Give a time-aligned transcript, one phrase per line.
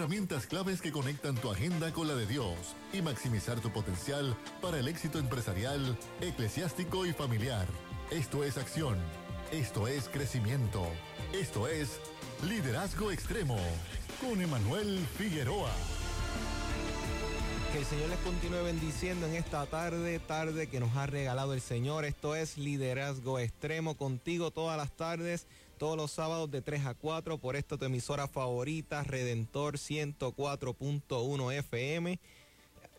[0.00, 2.56] Herramientas claves que conectan tu agenda con la de Dios
[2.90, 7.66] y maximizar tu potencial para el éxito empresarial, eclesiástico y familiar.
[8.10, 8.96] Esto es acción.
[9.52, 10.86] Esto es crecimiento.
[11.34, 12.00] Esto es
[12.48, 13.58] liderazgo extremo
[14.22, 15.70] con Emanuel Figueroa.
[17.74, 21.60] Que el Señor les continúe bendiciendo en esta tarde, tarde que nos ha regalado el
[21.60, 22.06] Señor.
[22.06, 25.46] Esto es Liderazgo Extremo contigo todas las tardes,
[25.80, 32.20] todos los sábados de 3 a 4 por esta tu emisora favorita, Redentor 104.1 FM.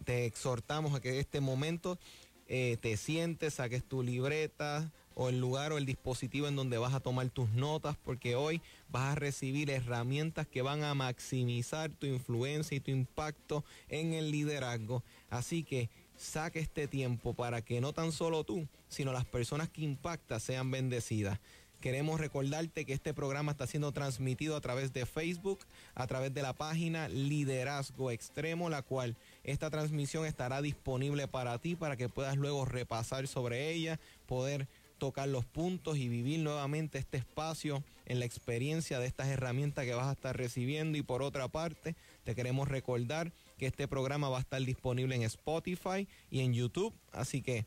[0.04, 2.00] Te exhortamos a que en este momento
[2.48, 6.96] eh, te sientes, saques tu libreta o el lugar o el dispositivo en donde vas
[6.96, 12.08] a tomar tus notas, porque hoy vas a recibir herramientas que van a maximizar tu
[12.08, 15.04] influencia y tu impacto en el liderazgo.
[15.30, 19.84] Así que saque este tiempo para que no tan solo tú, sino las personas que
[19.84, 21.40] impactas sean bendecidas.
[21.82, 25.62] Queremos recordarte que este programa está siendo transmitido a través de Facebook,
[25.96, 31.76] a través de la página Liderazgo Extremo, la cual esta transmisión estará disponible para ti
[31.76, 34.68] para que puedas luego repasar sobre ella, poder
[35.00, 39.96] tocar los puntos y vivir nuevamente este espacio en la experiencia de estas herramientas que
[39.96, 41.00] vas a estar recibiendo.
[41.00, 45.24] Y por otra parte, te queremos recordar que este programa va a estar disponible en
[45.24, 46.94] Spotify y en YouTube.
[47.12, 47.66] Así que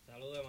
[0.07, 0.39] Saludos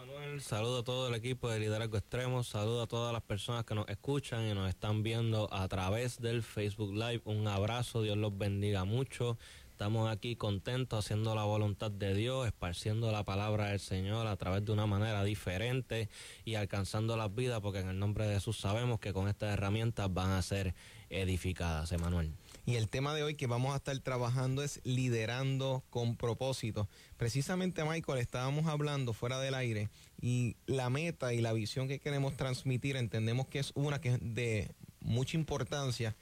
[0.40, 3.88] Saludo a todo el equipo de Liderazgo Extremo, saludo a todas las personas que nos
[3.88, 7.22] escuchan y nos están viendo a través del Facebook Live.
[7.24, 9.38] Un abrazo, Dios los bendiga mucho.
[9.70, 14.64] Estamos aquí contentos haciendo la voluntad de Dios, esparciendo la palabra del Señor a través
[14.64, 16.08] de una manera diferente
[16.44, 20.12] y alcanzando las vidas, porque en el nombre de Jesús sabemos que con estas herramientas
[20.12, 20.74] van a ser
[21.08, 22.32] edificadas, Emanuel.
[22.68, 26.88] Y el tema de hoy que vamos a estar trabajando es liderando con propósito.
[27.16, 29.88] Precisamente, Michael, estábamos hablando fuera del aire
[30.20, 34.18] y la meta y la visión que queremos transmitir entendemos que es una que es
[34.20, 36.16] de mucha importancia.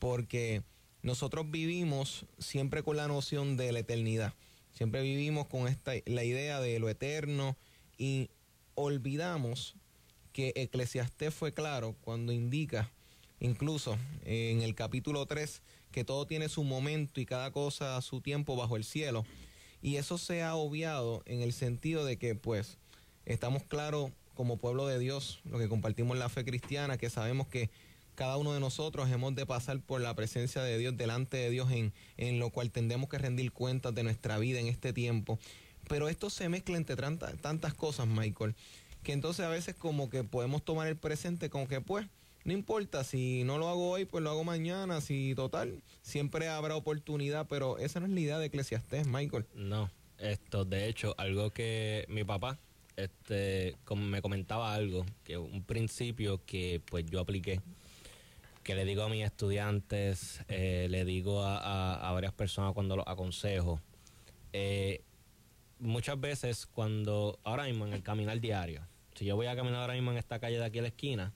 [0.00, 0.64] Porque
[1.02, 4.34] nosotros vivimos siempre con la noción de la eternidad.
[4.72, 7.56] Siempre vivimos con esta la idea de lo eterno
[7.96, 8.30] y
[8.74, 9.76] olvidamos
[10.32, 12.90] que Eclesiastés fue claro cuando indica
[13.40, 18.56] incluso en el capítulo 3 que todo tiene su momento y cada cosa su tiempo
[18.56, 19.24] bajo el cielo.
[19.82, 22.78] Y eso se ha obviado en el sentido de que pues
[23.24, 27.70] estamos claros como pueblo de Dios, lo que compartimos la fe cristiana, que sabemos que
[28.14, 31.70] cada uno de nosotros hemos de pasar por la presencia de Dios, delante de Dios,
[31.70, 35.38] en, en lo cual tendremos que rendir cuentas de nuestra vida en este tiempo.
[35.88, 38.54] Pero esto se mezcla entre tantas, tantas cosas, Michael,
[39.02, 42.06] que entonces a veces como que podemos tomar el presente como que pues,
[42.46, 46.76] no importa, si no lo hago hoy, pues lo hago mañana, si total, siempre habrá
[46.76, 49.46] oportunidad, pero esa no es la idea de Eclesiastés, Michael.
[49.54, 52.58] No, esto, de hecho, algo que mi papá,
[52.96, 57.60] este, como me comentaba algo, que un principio que pues yo apliqué
[58.62, 63.80] que le digo a mis estudiantes, eh, le digo a, varias personas cuando los aconsejo.
[64.52, 65.02] Eh,
[65.78, 68.82] muchas veces cuando, ahora mismo en el caminar diario,
[69.14, 71.32] si yo voy a caminar ahora mismo en esta calle de aquí a la esquina,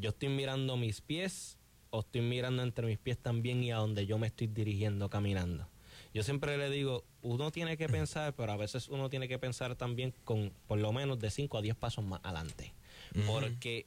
[0.00, 1.58] yo estoy mirando mis pies
[1.90, 5.68] o estoy mirando entre mis pies también y a donde yo me estoy dirigiendo caminando.
[6.12, 9.76] Yo siempre le digo, uno tiene que pensar, pero a veces uno tiene que pensar
[9.76, 12.72] también con por lo menos de 5 a 10 pasos más adelante.
[13.26, 13.86] Porque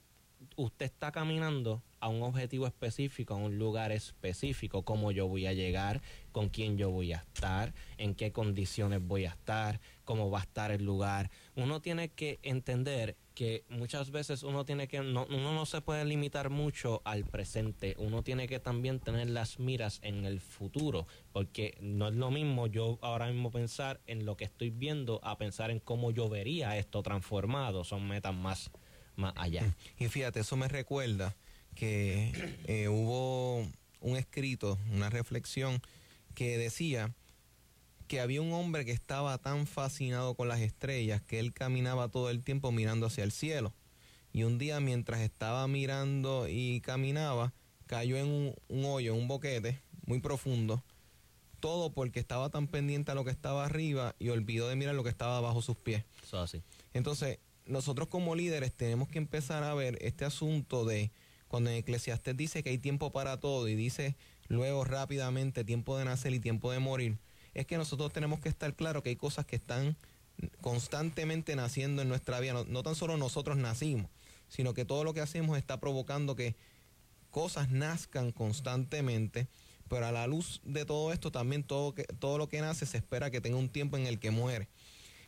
[0.56, 5.54] usted está caminando a un objetivo específico, a un lugar específico, cómo yo voy a
[5.54, 6.02] llegar,
[6.34, 10.44] con quién yo voy a estar, en qué condiciones voy a estar, cómo va a
[10.44, 11.32] estar el lugar.
[11.56, 16.06] Uno tiene que entender que muchas veces uno tiene que no, uno no se puede
[16.06, 21.78] limitar mucho al presente, uno tiene que también tener las miras en el futuro, porque
[21.82, 25.72] no es lo mismo yo ahora mismo pensar en lo que estoy viendo a pensar
[25.72, 28.72] en cómo yo vería esto transformado, son metas más
[29.16, 29.76] más allá.
[29.98, 31.36] Y fíjate, eso me recuerda
[31.76, 32.32] que
[32.66, 33.68] eh, hubo
[34.00, 35.82] un escrito, una reflexión
[36.36, 37.14] que decía
[38.08, 42.30] que había un hombre que estaba tan fascinado con las estrellas que él caminaba todo
[42.30, 43.74] el tiempo mirando hacia el cielo.
[44.34, 47.54] Y un día mientras estaba mirando y caminaba,
[47.86, 50.84] cayó en un, un hoyo, un boquete muy profundo.
[51.60, 55.04] Todo porque estaba tan pendiente a lo que estaba arriba y olvidó de mirar lo
[55.04, 56.04] que estaba bajo sus pies.
[56.22, 56.62] Eso así.
[56.94, 61.12] Entonces, nosotros como líderes tenemos que empezar a ver este asunto de
[61.48, 64.16] cuando en Eclesiastes dice que hay tiempo para todo y dice
[64.48, 67.18] luego rápidamente tiempo de nacer y tiempo de morir,
[67.54, 69.96] es que nosotros tenemos que estar claros que hay cosas que están
[70.62, 72.54] constantemente naciendo en nuestra vida.
[72.54, 74.10] No, no, tan solo nosotros nacimos,
[74.48, 76.56] sino que todo lo que hacemos está provocando que
[77.30, 79.48] cosas nazcan constantemente,
[79.90, 82.98] pero a la luz de todo esto también todo, que, todo lo que nace se
[82.98, 84.70] espera que tenga un tiempo en el que muere.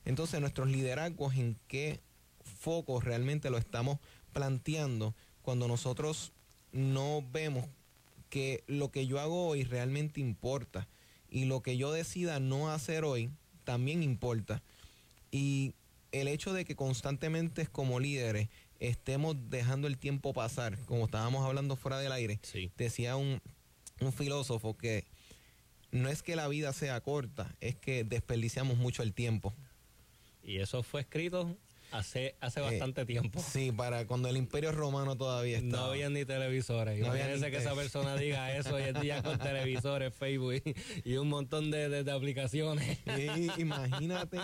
[0.06, 2.00] Entonces nuestros liderazgos en qué
[2.66, 4.00] foco realmente lo estamos
[4.34, 5.14] planteando
[5.44, 6.32] cuando nosotros
[6.72, 7.68] no vemos
[8.32, 10.88] que lo que yo hago hoy realmente importa
[11.30, 13.30] y lo que yo decida no hacer hoy
[13.66, 14.64] también importa.
[15.30, 15.76] Y
[16.12, 21.76] el hecho de que constantemente como líderes estemos dejando el tiempo pasar, como estábamos hablando
[21.76, 22.40] fuera del aire,
[22.78, 23.44] decía un,
[24.02, 25.06] un filósofo que
[25.92, 29.54] no es que la vida sea corta, es que desperdiciamos mucho el tiempo.
[30.44, 31.56] Y eso fue escrito
[31.98, 33.42] Hace, hace eh, bastante tiempo.
[33.42, 35.84] Sí, para cuando el Imperio Romano todavía estaba.
[35.84, 37.00] No había ni televisores.
[37.00, 40.62] No Imagínense que esa persona diga eso hoy en día con televisores, Facebook
[41.04, 43.00] y, un montón de, de, aplicaciones.
[43.58, 44.40] imagínate.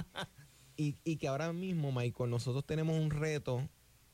[0.78, 3.68] Y, y, que ahora mismo, Michael, nosotros tenemos un reto.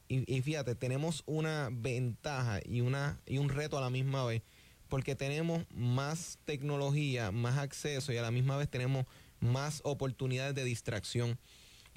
[0.07, 4.41] Y, y, fíjate, tenemos una ventaja y, una, y un reto a la misma vez.
[4.87, 9.05] Porque tenemos más tecnología, más acceso y a la misma vez tenemos
[9.39, 11.37] más oportunidades de distracción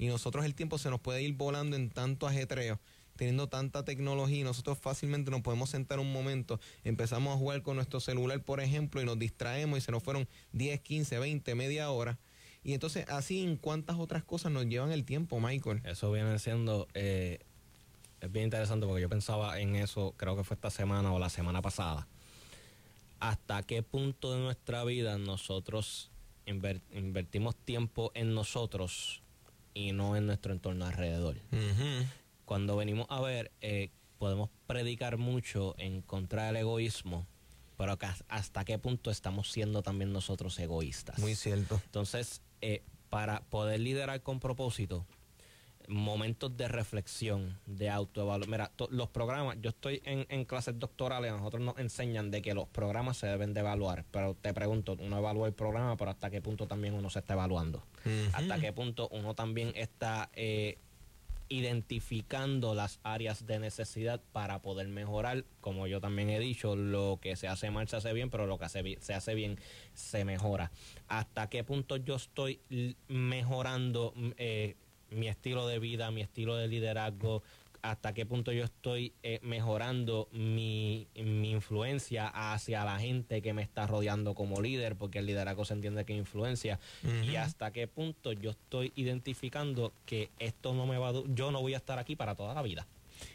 [0.01, 2.79] y nosotros el tiempo se nos puede ir volando en tanto ajetreo
[3.15, 7.75] teniendo tanta tecnología y nosotros fácilmente nos podemos sentar un momento, empezamos a jugar con
[7.75, 11.91] nuestro celular, por ejemplo, y nos distraemos y se nos fueron 10, 15, 20, media
[11.91, 12.17] hora.
[12.63, 15.81] Y entonces, así en cuántas otras cosas nos llevan el tiempo, Michael.
[15.83, 17.41] Eso viene siendo, eh,
[18.21, 21.29] es bien interesante porque yo pensaba en eso, creo que fue esta semana o la
[21.29, 22.07] semana pasada.
[23.19, 26.09] ¿Hasta qué punto de nuestra vida nosotros
[26.47, 29.20] invertimos tiempo en nosotros
[29.73, 31.37] y no en nuestro entorno alrededor.
[32.45, 37.25] Cuando venimos a ver, eh, podemos predicar mucho en contra del egoísmo,
[37.77, 37.97] pero
[38.27, 41.17] hasta qué punto estamos siendo también nosotros egoístas.
[41.19, 41.81] Muy cierto.
[41.85, 45.05] Entonces, eh, para poder liderar con propósito,
[45.91, 48.51] momentos de reflexión, de autoevaluación.
[48.51, 52.67] Mira, los programas, yo estoy en, clases doctorales, a nosotros nos enseñan de que los
[52.67, 56.41] programas se deben de evaluar, pero te pregunto, uno evalúa el programa, pero hasta qué
[56.41, 57.83] punto también uno se está evaluando,
[58.33, 60.79] hasta qué punto uno también está eh,
[61.49, 67.35] identificando las áreas de necesidad para poder mejorar, como yo también he dicho, lo que
[67.35, 69.59] se hace mal se hace bien, pero lo que se hace bien
[69.93, 70.71] se mejora.
[71.07, 72.61] Hasta qué punto yo estoy
[73.09, 74.13] mejorando...
[74.37, 74.77] Eh,
[75.11, 77.43] mi estilo de vida, mi estilo de liderazgo,
[77.81, 83.87] hasta qué punto yo estoy eh, mejorando mi, influencia hacia la gente que me está
[83.87, 86.79] rodeando como líder, porque el liderazgo se entiende que influencia,
[87.23, 91.61] y hasta qué punto yo estoy identificando que esto no me va a, yo no
[91.61, 92.87] voy a estar aquí para toda la vida.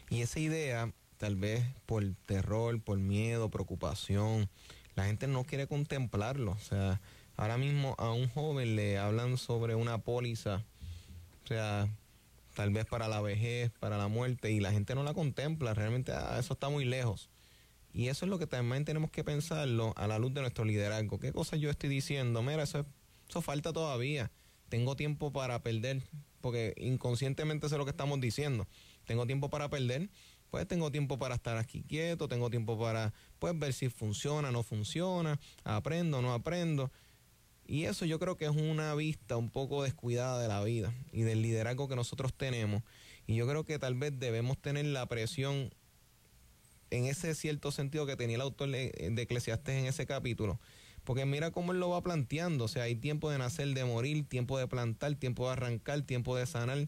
[0.09, 4.49] Y esa idea, tal vez por terror, por miedo, preocupación,
[4.95, 7.01] la gente no quiere contemplarlo, o sea,
[7.35, 10.63] ahora mismo a un joven le hablan sobre una póliza
[11.47, 11.87] o sea,
[12.55, 16.11] tal vez para la vejez, para la muerte, y la gente no la contempla, realmente
[16.11, 17.29] ah, eso está muy lejos.
[17.93, 21.19] Y eso es lo que también tenemos que pensarlo a la luz de nuestro liderazgo.
[21.19, 22.41] ¿Qué cosas yo estoy diciendo?
[22.41, 22.85] Mira, eso,
[23.29, 24.29] eso falta todavía.
[24.67, 26.03] Tengo tiempo para perder,
[26.41, 28.67] porque inconscientemente sé lo que estamos diciendo.
[29.05, 30.09] Tengo tiempo para perder,
[30.51, 34.63] pues tengo tiempo para estar aquí quieto, tengo tiempo para pues ver si funciona, no
[34.63, 36.91] funciona, aprendo, no aprendo.
[37.67, 41.21] Y eso yo creo que es una vista un poco descuidada de la vida y
[41.21, 42.81] del liderazgo que nosotros tenemos.
[43.27, 45.69] Y yo creo que tal vez debemos tener la presión
[46.89, 50.59] en ese cierto sentido que tenía el autor de Eclesiastes en ese capítulo,
[51.03, 52.65] Porque mira cómo él lo va planteando.
[52.65, 56.37] O sea, hay tiempo de nacer, de morir, tiempo de plantar, tiempo de arrancar, tiempo
[56.37, 56.87] de sanar,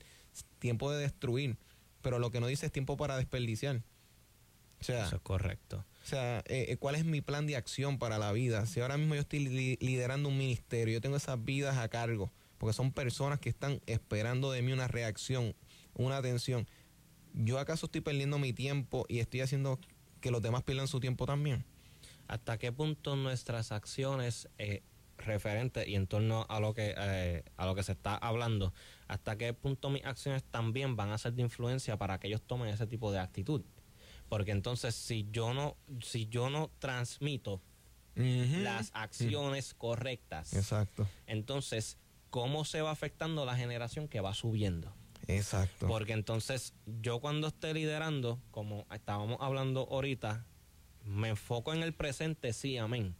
[0.59, 1.57] tiempo de destruir.
[2.01, 3.81] Pero lo que no dice es tiempo para desperdiciar.
[4.79, 5.85] O sea, Eso es correcto.
[6.09, 8.65] Sea, eh, eh, ¿cuál es mi plan de acción para la vida?
[8.65, 9.47] Si ahora mismo yo estoy
[9.79, 14.51] liderando un ministerio, yo tengo esas vidas a cargo, porque son personas que están esperando
[14.51, 15.55] de mí una reacción,
[15.93, 16.67] una atención.
[17.33, 19.79] ¿Yo acaso estoy perdiendo mi tiempo y estoy haciendo
[20.19, 21.63] que los demás pierdan su tiempo también?
[22.29, 24.83] hasta qué punto nuestras acciones eh,
[25.17, 28.71] referentes y en torno a lo que eh, a lo que se está hablando,
[29.07, 32.69] hasta qué punto mis acciones también van a ser de influencia para que ellos tomen
[32.69, 33.63] ese tipo de actitud.
[34.29, 37.61] Porque entonces si yo no si yo no transmito
[38.15, 41.07] las acciones correctas, exacto.
[41.25, 41.97] Entonces,
[42.29, 44.93] ¿cómo se va afectando la generación que va subiendo?
[45.27, 45.87] Exacto.
[45.87, 50.45] Porque entonces yo cuando esté liderando, como estábamos hablando ahorita,
[51.05, 53.15] me enfoco en el presente, sí, amén.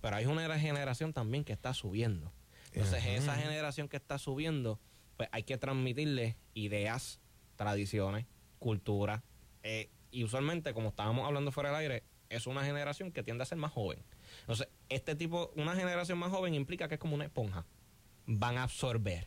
[0.00, 2.32] Pero hay una generación también que está subiendo.
[2.72, 4.78] Entonces, esa generación que está subiendo,
[5.16, 7.20] pues hay que transmitirle ideas,
[7.56, 8.26] tradiciones,
[8.58, 9.24] cultura.
[9.62, 13.46] Eh, y usualmente, como estábamos hablando fuera del aire, es una generación que tiende a
[13.46, 14.02] ser más joven.
[14.40, 17.66] Entonces, este tipo, una generación más joven implica que es como una esponja.
[18.26, 19.26] Van a absorber.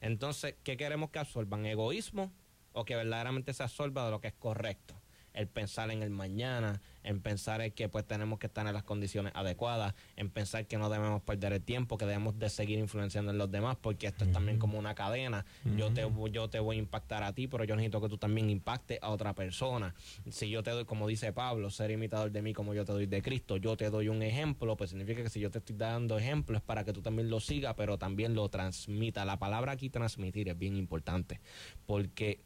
[0.00, 1.64] Entonces, ¿qué queremos que absorban?
[1.64, 2.32] ¿Egoísmo
[2.72, 5.00] o que verdaderamente se absorba de lo que es correcto?
[5.36, 8.82] El pensar en el mañana, en pensar en que pues tenemos que estar en las
[8.82, 13.30] condiciones adecuadas, en pensar que no debemos perder el tiempo, que debemos de seguir influenciando
[13.30, 15.44] en los demás, porque esto es también como una cadena.
[15.76, 18.50] Yo te yo te voy a impactar a ti, pero yo necesito que tú también
[18.50, 19.94] impactes a otra persona.
[20.30, 23.06] Si yo te doy, como dice Pablo, ser imitador de mí como yo te doy
[23.06, 26.18] de Cristo, yo te doy un ejemplo, pues significa que si yo te estoy dando
[26.18, 29.24] ejemplos es para que tú también lo sigas, pero también lo transmita.
[29.24, 31.40] La palabra aquí transmitir es bien importante,
[31.86, 32.40] porque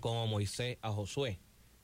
[0.00, 1.38] como Moisés a Josué,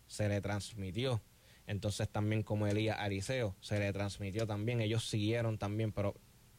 [0.06, 1.20] se le transmitió.
[1.66, 4.80] Entonces también como Elías Ariseo se le transmitió también.
[4.80, 6.14] Ellos siguieron también, pero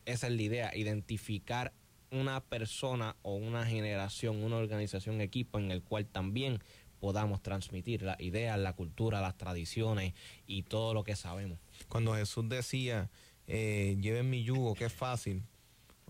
[0.05, 1.73] esa es la idea, identificar
[2.11, 6.59] una persona o una generación, una organización, equipo en el cual también
[6.99, 10.13] podamos transmitir la idea, la cultura, las tradiciones
[10.45, 11.59] y todo lo que sabemos.
[11.89, 13.09] Cuando Jesús decía,
[13.47, 15.43] eh, lleven mi yugo, que es fácil,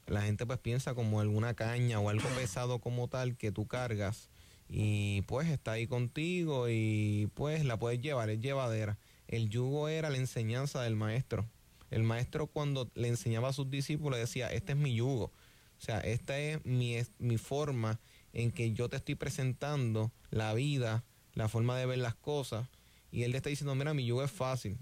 [0.08, 4.30] la gente pues piensa como alguna caña o algo pesado como tal que tú cargas
[4.70, 8.98] y pues está ahí contigo y pues la puedes llevar, es llevadera.
[9.28, 11.46] El yugo era la enseñanza del maestro.
[11.90, 15.26] El maestro cuando le enseñaba a sus discípulos decía, este es mi yugo.
[15.26, 18.00] O sea, esta es mi, mi forma
[18.34, 22.68] en que yo te estoy presentando la vida, la forma de ver las cosas.
[23.12, 24.78] Y él le está diciendo, mira, mi yugo es fácil.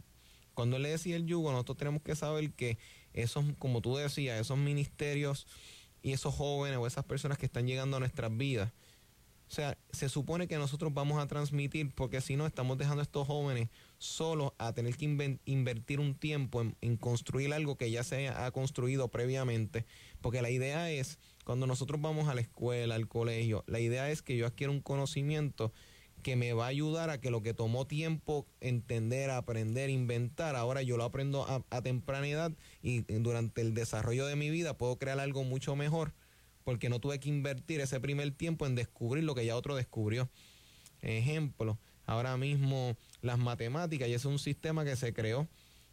[0.54, 2.78] Cuando él le decía el yugo, nosotros tenemos que saber que
[3.14, 5.48] esos, como tú decías, esos ministerios
[6.02, 8.72] y esos jóvenes o esas personas que están llegando a nuestras vidas,
[9.48, 13.04] o sea, se supone que nosotros vamos a transmitir, porque si no, estamos dejando a
[13.04, 15.06] estos jóvenes solos a tener que
[15.46, 19.86] invertir un tiempo en, construir algo que ya se ha construido previamente.
[20.22, 24.24] Porque la idea es, cuando nosotros vamos a la escuela, al colegio, la idea es
[24.24, 25.72] que yo adquiera un conocimiento
[26.24, 30.82] que me va a ayudar a que lo que tomó tiempo entender, aprender, inventar, ahora
[30.82, 34.98] yo lo aprendo a, a temprana edad y durante el desarrollo de mi vida puedo
[34.98, 36.16] crear algo mucho mejor
[36.66, 40.30] porque no tuve que invertir ese primer tiempo en descubrir lo que ya otro descubrió.
[41.02, 45.48] Ejemplo, ahora mismo las matemáticas, y ese es un sistema que se creó.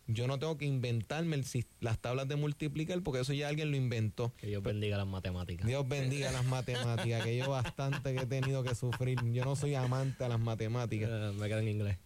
[0.08, 1.40] Yo no tengo que inventarme
[1.80, 4.34] las tablas de multiplicar porque eso ya alguien lo inventó.
[4.36, 5.66] Que Dios bendiga las matemáticas.
[5.66, 9.20] Dios bendiga las matemáticas, que yo bastante que he tenido que sufrir.
[9.30, 11.08] Yo no soy amante a las matemáticas.
[11.12, 11.98] Eh, me queda en inglés.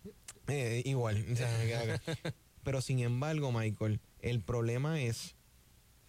[0.49, 1.25] Eh, igual,
[2.65, 5.36] Pero sin embargo, Michael, el problema es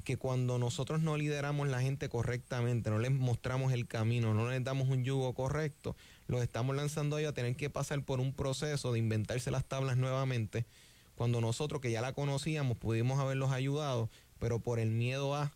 [0.07, 4.63] que cuando nosotros no lideramos la gente correctamente, no les mostramos el camino, no les
[4.63, 5.97] damos un yugo correcto,
[6.27, 9.97] los estamos lanzando a a tener que pasar por un proceso de inventarse las tablas
[9.97, 10.65] nuevamente,
[11.15, 14.09] cuando nosotros que ya la conocíamos pudimos haberlos ayudado,
[14.39, 15.51] pero por el miedo a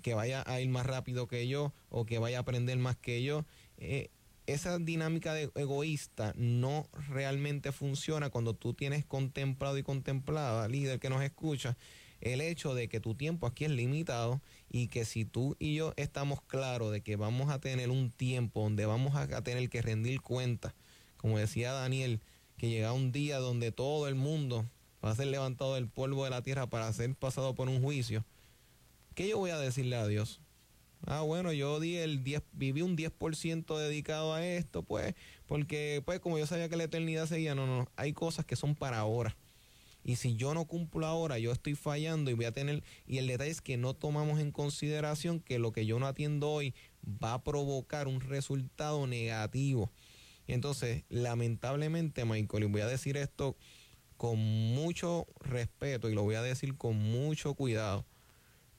[0.00, 3.24] que vaya a ir más rápido que yo o que vaya a aprender más que
[3.24, 3.44] yo,
[3.78, 4.10] eh,
[4.46, 11.10] esa dinámica de egoísta no realmente funciona cuando tú tienes contemplado y contemplada, líder que
[11.10, 11.76] nos escucha,
[12.22, 15.92] el hecho de que tu tiempo aquí es limitado y que si tú y yo
[15.96, 20.20] estamos claros de que vamos a tener un tiempo donde vamos a tener que rendir
[20.20, 20.74] cuenta,
[21.16, 22.20] como decía Daniel,
[22.56, 24.64] que llega un día donde todo el mundo
[25.04, 28.24] va a ser levantado del polvo de la tierra para ser pasado por un juicio,
[29.16, 30.40] ¿qué yo voy a decirle a Dios?
[31.04, 36.20] Ah, bueno, yo di el 10, viví un 10% dedicado a esto, pues, porque pues
[36.20, 39.36] como yo sabía que la eternidad seguía, no, no, hay cosas que son para ahora.
[40.04, 42.82] Y si yo no cumplo ahora, yo estoy fallando y voy a tener...
[43.06, 46.50] Y el detalle es que no tomamos en consideración que lo que yo no atiendo
[46.50, 46.74] hoy
[47.06, 49.90] va a provocar un resultado negativo.
[50.46, 53.56] entonces, lamentablemente, Michael, y voy a decir esto
[54.16, 58.06] con mucho respeto y lo voy a decir con mucho cuidado,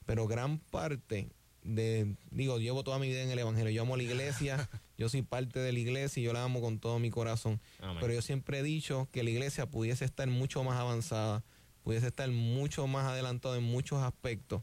[0.06, 1.28] pero gran parte
[1.64, 4.68] de, digo, llevo toda mi vida en el Evangelio, yo amo la iglesia,
[4.98, 7.60] yo soy parte de la iglesia y yo la amo con todo mi corazón,
[8.00, 11.42] pero yo siempre he dicho que la iglesia pudiese estar mucho más avanzada,
[11.82, 14.62] pudiese estar mucho más adelantado en muchos aspectos,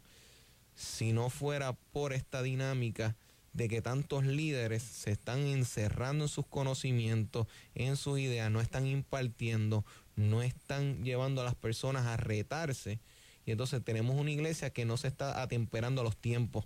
[0.76, 3.16] si no fuera por esta dinámica
[3.54, 8.88] de que tantos líderes se están encerrando en sus conocimientos, en sus ideas, no están
[8.88, 13.00] impartiendo, no están llevando a las personas a retarse.
[13.46, 16.66] Y entonces tenemos una iglesia que no se está atemperando a los tiempos.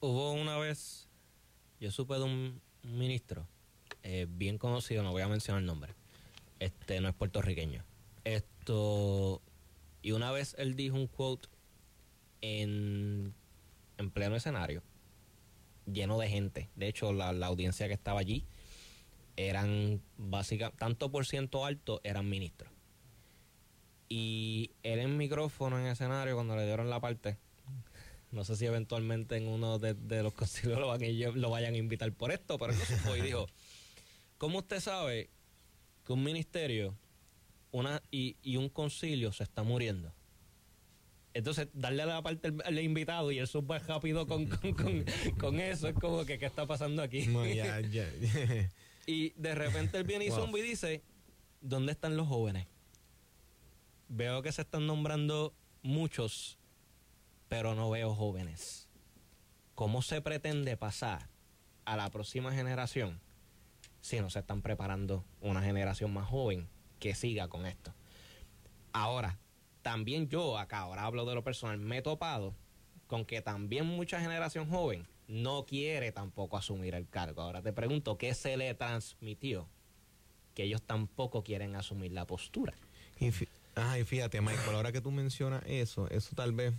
[0.00, 1.08] Hubo una vez,
[1.80, 3.46] yo supe de un ministro
[4.02, 5.94] eh, bien conocido, no voy a mencionar el nombre,
[6.60, 7.82] este no es puertorriqueño.
[8.24, 9.40] Esto,
[10.02, 11.48] y una vez él dijo un quote
[12.42, 13.34] en,
[13.96, 14.82] en pleno escenario,
[15.90, 16.68] lleno de gente.
[16.76, 18.44] De hecho, la, la audiencia que estaba allí
[19.36, 22.70] eran básicamente, tanto por ciento alto eran ministros.
[24.08, 27.38] Y él en micrófono en escenario, cuando le dieron la parte,
[28.30, 32.32] no sé si eventualmente en uno de, los concilios lo, lo, vayan a invitar por
[32.32, 32.72] esto, pero
[33.04, 33.46] no y dijo,
[34.38, 35.30] ¿cómo usted sabe
[36.04, 36.96] que un ministerio
[37.72, 40.12] una y, y un concilio se está muriendo?
[41.36, 44.46] Entonces, darle a la parte al, invitado y él sube rápido con,
[45.38, 47.28] con, eso, es como que, ¿qué está pasando aquí?
[49.06, 51.02] y de repente él viene y zumba y dice,
[51.60, 52.66] ¿dónde están los jóvenes?
[54.08, 55.52] Veo que se están nombrando
[55.82, 56.58] muchos,
[57.48, 58.88] pero no veo jóvenes.
[59.74, 61.28] ¿Cómo se pretende pasar
[61.84, 63.20] a la próxima generación
[64.00, 67.92] si no se están preparando una generación más joven que siga con esto?
[68.92, 69.38] Ahora,
[69.82, 72.54] también yo acá, ahora hablo de lo personal, me he topado
[73.06, 77.42] con que también mucha generación joven no quiere tampoco asumir el cargo.
[77.42, 79.68] Ahora te pregunto, ¿qué se le transmitió?
[80.54, 82.74] Que ellos tampoco quieren asumir la postura.
[83.20, 86.74] Y, fíjate, Michael, ahora que tú mencionas eso, eso tal vez,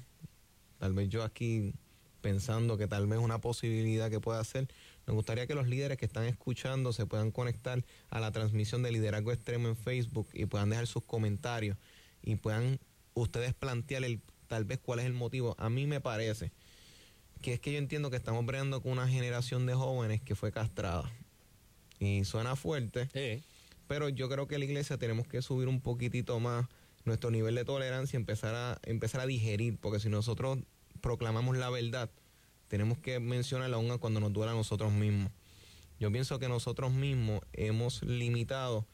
[0.80, 1.74] tal vez yo aquí
[2.22, 4.68] pensando que tal vez una posibilidad que pueda ser,
[5.06, 8.92] me gustaría que los líderes que están escuchando se puedan conectar a la transmisión de
[8.92, 11.78] liderazgo extremo en Facebook y puedan dejar sus comentarios
[12.22, 12.80] y puedan
[13.14, 15.56] ustedes plantear el, tal vez cuál es el motivo.
[15.58, 16.52] A mí me parece
[17.42, 20.52] que es que yo entiendo que estamos bregando con una generación de jóvenes que fue
[20.52, 21.10] castrada.
[22.00, 23.10] Y suena fuerte,
[23.88, 26.68] pero yo creo que la iglesia tenemos que subir un poquitito más
[27.08, 30.60] nuestro nivel de tolerancia empezar a, a digerir, porque si nosotros
[31.02, 32.12] proclamamos la verdad,
[32.68, 35.32] tenemos que mencionarla aún cuando nos duela a nosotros mismos.
[36.00, 38.86] Yo pienso que nosotros mismos hemos limitado,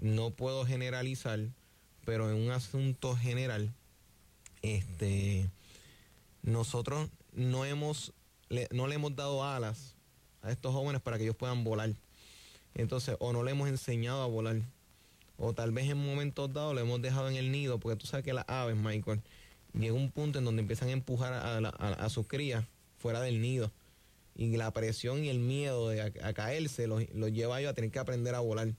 [0.00, 1.40] no puedo generalizar,
[2.04, 3.74] pero en un asunto general,
[4.62, 5.50] este,
[6.42, 8.12] nosotros no hemos,
[8.70, 9.96] no le hemos dado alas
[10.42, 11.94] a estos jóvenes para que ellos puedan volar.
[12.74, 14.62] Entonces, o no le hemos enseñado a volar,
[15.38, 18.24] o tal vez en momentos dados le hemos dejado en el nido, porque tú sabes
[18.24, 19.22] que las aves, Michael,
[19.72, 22.64] llega un punto en donde empiezan a empujar a, sus crías
[22.98, 23.72] fuera del nido.
[24.34, 27.74] Y la presión y el miedo de a, caerse los, los lleva a ellos a
[27.74, 28.74] tener que aprender a volar.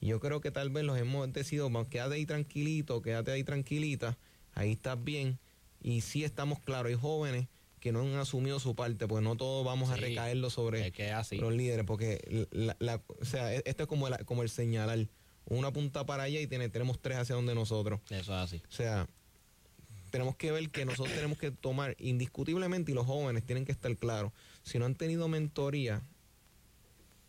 [0.00, 4.18] Y yo creo que tal vez los hemos decidido, quédate ahí tranquilito, quédate ahí tranquilita,
[4.54, 5.38] ahí estás bien.
[5.82, 7.48] Y sí estamos claros, hay jóvenes
[7.80, 10.92] que no han asumido su parte, pues no todos vamos a recaerlo sobre
[11.32, 15.06] los líderes, porque la, o sea, e, esto es como el, como el señalar,
[15.46, 18.00] una punta para allá y tiene, tenemos tres hacia donde nosotros.
[18.10, 18.62] Eso es así.
[18.68, 19.08] O sea,
[20.10, 23.94] tenemos que ver que nosotros tenemos que tomar indiscutiblemente y los jóvenes tienen que estar
[23.96, 24.32] claros,
[24.62, 26.02] si no han tenido mentoría,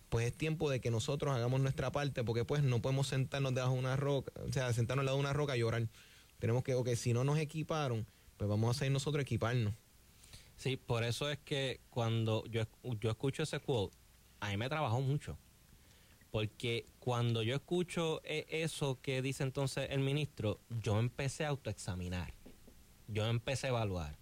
[0.09, 3.73] pues es tiempo de que nosotros hagamos nuestra parte, porque pues no podemos sentarnos debajo
[3.73, 5.87] de una roca, o sea, sentarnos debajo de una roca y llorar.
[6.39, 8.05] Tenemos que, que si no nos equiparon,
[8.37, 9.73] pues vamos a hacer nosotros equiparnos.
[10.55, 12.63] Sí, por eso es que cuando yo,
[12.99, 13.95] yo escucho ese quote,
[14.39, 15.37] a mí me trabajó mucho.
[16.31, 22.33] Porque cuando yo escucho e, eso que dice entonces el ministro, yo empecé a autoexaminar.
[23.07, 24.17] Yo empecé a evaluar.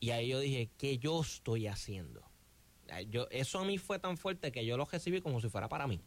[0.00, 2.22] Y ahí yo dije, ¿qué yo estoy haciendo?
[3.10, 5.86] Yo, eso a mí fue tan fuerte que yo lo recibí como si fuera para
[5.86, 6.00] mí.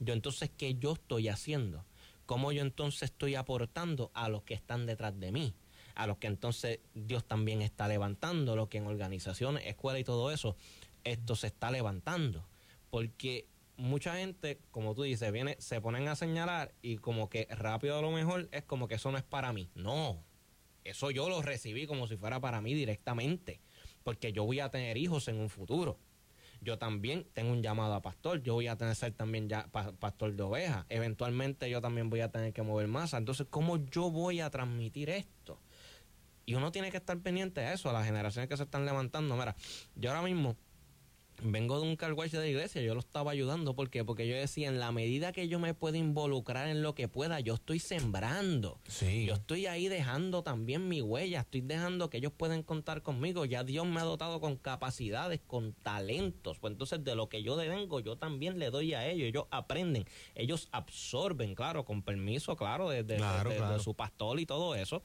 [0.00, 1.84] Yo entonces, ¿qué yo estoy haciendo?
[2.26, 5.54] ¿Cómo yo entonces estoy aportando a los que están detrás de mí?
[5.94, 10.30] A los que entonces Dios también está levantando, lo que en organizaciones, escuelas y todo
[10.30, 10.56] eso,
[11.04, 12.46] esto se está levantando.
[12.90, 13.46] Porque
[13.78, 18.02] mucha gente, como tú dices, viene, se ponen a señalar y como que rápido a
[18.02, 19.70] lo mejor es como que eso no es para mí.
[19.74, 20.22] No,
[20.84, 23.60] eso yo lo recibí como si fuera para mí directamente,
[24.04, 25.98] porque yo voy a tener hijos en un futuro
[26.60, 29.68] yo también tengo un llamado a pastor, yo voy a tener que ser también ya
[29.68, 34.10] pastor de ovejas, eventualmente yo también voy a tener que mover masa, entonces ¿cómo yo
[34.10, 35.60] voy a transmitir esto?
[36.46, 39.36] Y uno tiene que estar pendiente de eso, a las generaciones que se están levantando.
[39.36, 39.54] Mira,
[39.96, 40.56] yo ahora mismo
[41.42, 43.74] vengo de un carwash de la iglesia, yo lo estaba ayudando.
[43.74, 44.04] ¿Por qué?
[44.04, 47.40] Porque yo decía, en la medida que yo me pueda involucrar en lo que pueda,
[47.40, 48.80] yo estoy sembrando.
[48.88, 49.24] Sí.
[49.26, 53.44] Yo estoy ahí dejando también mi huella, estoy dejando que ellos puedan contar conmigo.
[53.44, 56.58] Ya Dios me ha dotado con capacidades, con talentos.
[56.58, 59.28] Pues entonces de lo que yo devengo, yo también le doy a ellos.
[59.28, 64.74] Ellos aprenden, ellos absorben, claro, con permiso, claro, de, de- Claro, su pastor y todo
[64.74, 65.02] eso.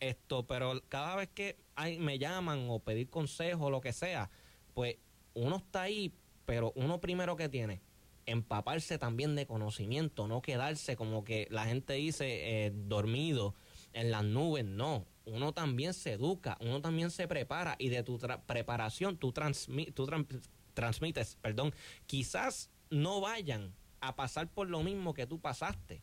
[0.00, 4.30] Esto, pero cada vez que hay, me llaman o pedir consejo o lo que sea,
[4.74, 4.96] pues
[5.34, 6.12] uno está ahí,
[6.46, 7.80] pero uno primero que tiene,
[8.26, 13.54] empaparse también de conocimiento, no quedarse como que la gente dice eh, dormido
[13.92, 15.06] en las nubes, no.
[15.26, 20.06] Uno también se educa, uno también se prepara y de tu preparación tú, transmi- tú
[20.06, 20.26] tran-
[20.74, 21.72] transmites, perdón,
[22.06, 26.02] quizás no vayan a pasar por lo mismo que tú pasaste.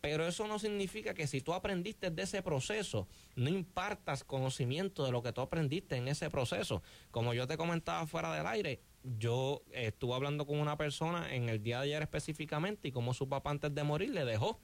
[0.00, 5.10] Pero eso no significa que si tú aprendiste de ese proceso, no impartas conocimiento de
[5.10, 6.82] lo que tú aprendiste en ese proceso.
[7.10, 11.62] Como yo te comentaba fuera del aire, yo estuve hablando con una persona en el
[11.62, 14.60] día de ayer específicamente y como su papá antes de morir le dejó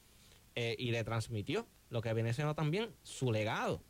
[0.55, 3.83] eh, y le transmitió lo que viene siendo también su legado.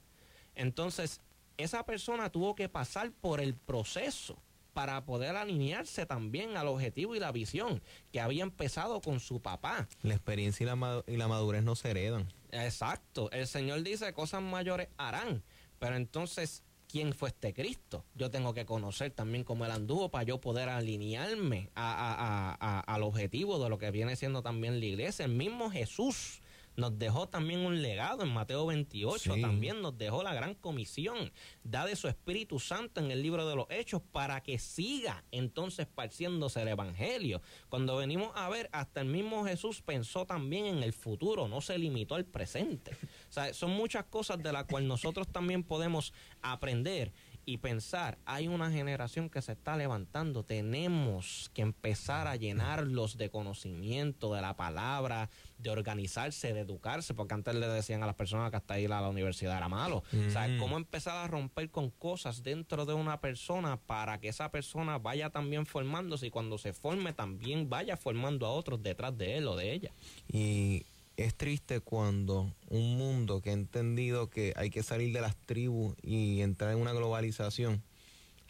[0.54, 1.20] Entonces,
[1.56, 4.42] esa persona tuvo que pasar por el proceso
[4.74, 7.80] para poder alinearse también al objetivo y la visión
[8.12, 9.88] que había empezado con su papá.
[10.02, 12.30] La experiencia y la, y la madurez no se heredan.
[12.50, 13.30] Exacto.
[13.30, 15.42] El Señor dice cosas mayores harán.
[15.78, 18.04] Pero entonces, ¿quién fue este Cristo?
[18.14, 23.02] Yo tengo que conocer también cómo él anduvo para yo poder alinearme a- a- al
[23.02, 25.24] objetivo de lo que viene siendo también la iglesia.
[25.24, 26.40] El mismo Jesús
[26.76, 29.34] nos dejó también un legado en Mateo 28.
[29.34, 29.40] Sí.
[29.40, 31.32] También nos dejó la gran comisión.
[31.62, 35.86] Da de su Espíritu Santo en el libro de los Hechos para que siga entonces
[35.86, 37.42] parciéndose el Evangelio.
[37.68, 41.78] Cuando venimos a ver, hasta el mismo Jesús pensó también en el futuro, no se
[41.78, 42.92] limitó al presente.
[43.28, 47.12] O sea, son muchas cosas de las cuales nosotros también podemos aprender
[47.46, 53.30] y pensar, hay una generación que se está levantando, tenemos que empezar a llenarlos de
[53.30, 55.28] conocimiento, de la palabra,
[55.58, 59.00] de organizarse, de educarse, porque antes le decían a las personas que hasta ir a
[59.00, 60.02] la universidad era malo.
[60.28, 60.58] O sea, Mm.
[60.58, 65.30] cómo empezar a romper con cosas dentro de una persona para que esa persona vaya
[65.30, 69.56] también formándose y cuando se forme también vaya formando a otros detrás de él o
[69.56, 69.92] de ella.
[70.28, 70.84] Y
[71.16, 75.96] es triste cuando un mundo que ha entendido que hay que salir de las tribus
[76.02, 77.82] y entrar en una globalización,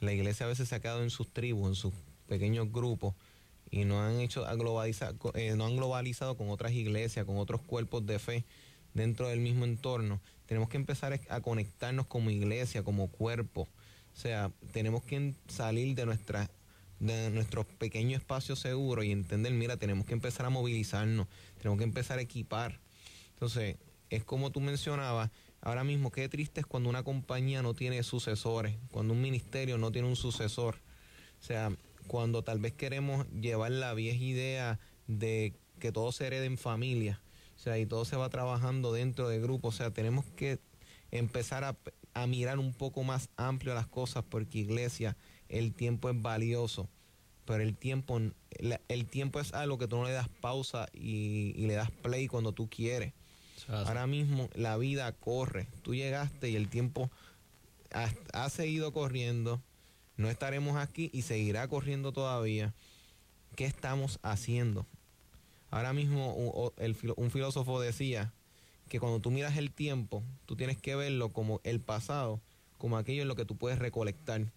[0.00, 1.92] la iglesia a veces se ha quedado en sus tribus, en sus
[2.27, 3.14] pequeños grupos
[3.70, 8.07] y no han hecho globalizar, eh, no han globalizado con otras iglesias, con otros cuerpos
[8.07, 8.44] de fe
[8.94, 10.20] dentro del mismo entorno.
[10.46, 13.62] Tenemos que empezar a conectarnos como iglesia, como cuerpo.
[13.62, 16.48] O sea, tenemos que salir de nuestra
[17.00, 21.27] de nuestro pequeño espacio seguro y entender, mira, tenemos que empezar a movilizarnos,
[21.64, 22.79] tenemos que empezar a equipar.
[23.31, 23.79] Entonces,
[24.11, 25.31] es como tú mencionabas,
[25.62, 29.90] ahora mismo qué triste es cuando una compañía no tiene sucesores, cuando un ministerio no
[29.90, 30.77] tiene un sucesor.
[31.40, 31.74] O sea,
[32.07, 37.22] cuando tal vez queremos llevar la vieja idea de que todo se herede en familia,
[37.57, 40.59] o sea, y todo se va trabajando dentro de grupos, o sea, tenemos que
[41.12, 41.79] empezar a,
[42.12, 45.16] a mirar un poco más amplio las cosas porque iglesia,
[45.48, 46.90] el tiempo es valioso,
[47.46, 48.20] pero el tiempo,
[48.88, 52.26] el tiempo es algo que tú no le das pausa y, y le das play
[52.26, 53.12] cuando tú quieres.
[53.88, 57.11] Ahora mismo la vida corre, tú llegaste y el tiempo
[57.92, 59.61] ha, ha seguido corriendo,
[60.16, 62.74] no estaremos aquí y seguirá corriendo todavía.
[63.57, 64.87] ¿Qué estamos haciendo?
[65.70, 68.33] Ahora mismo u- o- el filo- un filósofo decía
[68.88, 72.40] que cuando tú miras el tiempo, tú tienes que verlo como el pasado,
[72.78, 74.52] como aquello en lo que tú puedes recolectar.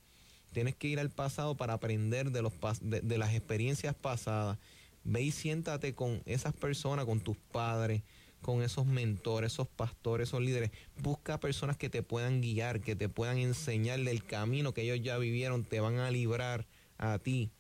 [0.58, 4.58] Tienes que ir al pasado para aprender de, los de las experiencias pasadas.
[5.04, 8.02] Ve y siéntate con esas personas, con tus padres,
[8.41, 10.72] con esos mentores, esos pastores, esos líderes.
[11.04, 15.20] Busca personas que te puedan guiar, que te puedan enseñar del camino que ellos ya
[15.20, 16.65] vivieron, te van a librar
[16.98, 17.52] a ti.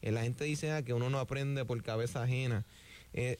[0.00, 2.64] Eh, la gente dice ah, que uno no aprende por cabeza ajena.
[3.12, 3.38] Eh,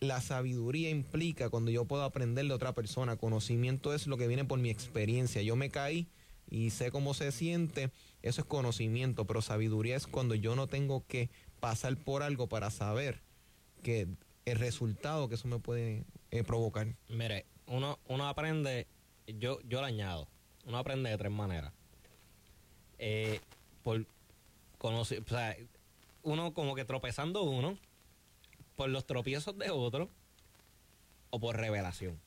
[0.00, 3.18] la sabiduría implica cuando yo puedo aprender de otra persona.
[3.18, 5.42] Conocimiento es lo que viene por mi experiencia.
[5.42, 6.08] Yo me caí
[6.50, 7.92] y sé cómo se siente.
[8.28, 12.70] Eso es conocimiento, pero sabiduría es cuando yo no tengo que pasar por algo para
[12.70, 13.22] saber
[13.82, 14.06] que
[14.44, 16.94] el resultado que eso me puede eh, provocar.
[17.08, 18.86] Mire, uno, uno aprende,
[19.26, 20.28] yo, yo le añado,
[20.66, 21.72] uno aprende de tres maneras.
[22.98, 23.40] Eh,
[23.82, 24.04] por
[24.76, 25.56] conocer, o sea,
[26.22, 27.78] uno como que tropezando uno,
[28.76, 30.10] por los tropiezos de otro,
[31.30, 32.20] o por revelación.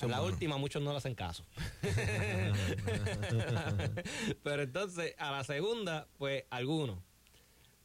[0.00, 0.24] La bueno.
[0.24, 1.44] última muchos no le hacen caso.
[4.42, 6.98] Pero entonces, a la segunda, pues algunos.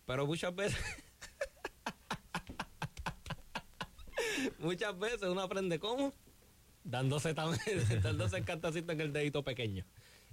[0.05, 0.79] Pero muchas veces...
[4.59, 6.13] muchas veces uno aprende cómo.
[6.83, 7.57] Dándose, tan,
[8.03, 9.85] dándose el cantacito en el dedito pequeño.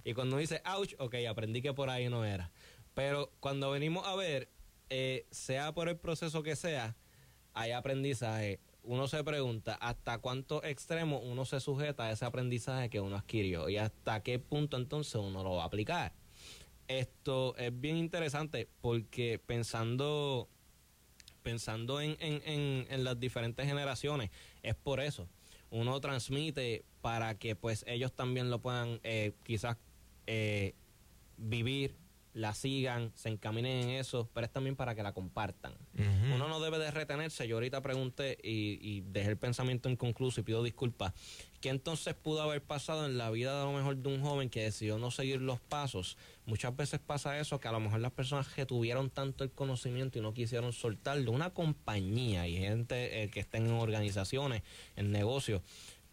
[0.03, 2.51] Y cuando dice, ouch, ok, aprendí que por ahí no era.
[2.93, 4.49] Pero cuando venimos a ver,
[4.89, 6.95] eh, sea por el proceso que sea,
[7.53, 8.59] hay aprendizaje.
[8.83, 13.69] Uno se pregunta hasta cuánto extremo uno se sujeta a ese aprendizaje que uno adquirió
[13.69, 16.13] y hasta qué punto entonces uno lo va a aplicar.
[16.87, 20.49] Esto es bien interesante porque pensando
[21.43, 24.29] pensando en, en, en, las diferentes generaciones,
[24.61, 25.27] es por eso.
[25.71, 29.77] Uno transmite para que pues ellos también lo puedan eh, quizás
[30.27, 30.75] eh,
[31.37, 31.95] vivir,
[32.33, 35.73] la sigan, se encaminen en eso, pero es también para que la compartan.
[36.33, 37.47] Uno no debe de retenerse.
[37.47, 41.13] Yo ahorita pregunté y, y, dejé el pensamiento inconcluso y pido disculpas.
[41.59, 44.49] ¿Qué entonces pudo haber pasado en la vida de a lo mejor de un joven
[44.49, 46.17] que decidió no seguir los pasos?
[46.45, 50.17] Muchas veces pasa eso, que a lo mejor las personas que tuvieron tanto el conocimiento
[50.17, 54.63] y no quisieron soltarlo, una compañía y gente eh, que estén en organizaciones,
[54.95, 55.61] en negocios,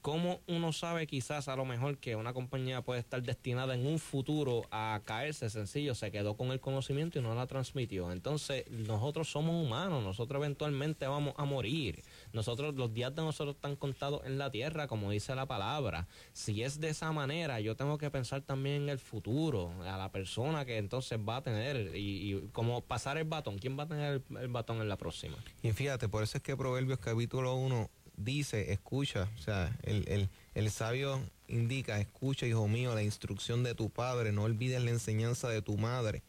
[0.01, 3.99] ¿Cómo uno sabe quizás a lo mejor que una compañía puede estar destinada en un
[3.99, 5.95] futuro a caerse sencillo?
[5.97, 8.13] Se quedó con el conocimiento y no la transmitió.
[8.13, 12.05] Entonces, nosotros somos humanos, nosotros eventualmente vamos a morir.
[12.33, 16.07] Nosotros, los días de nosotros están contados en la tierra, como dice la palabra.
[16.33, 20.13] Si es de esa manera, yo tengo que pensar también en el futuro, a la
[20.13, 23.59] persona que entonces va a tener y, como pasar el batón.
[23.59, 25.37] ¿Quién va a tener el, el batón en la próxima?
[25.61, 30.71] Y fíjate, por eso es que Proverbios capítulo 1 dice, escucha, o sea, el, el,
[30.71, 35.63] sabio indica, escucha, hijo mío, la instrucción de tu padre, no olvides la enseñanza de
[35.63, 36.23] tu madre,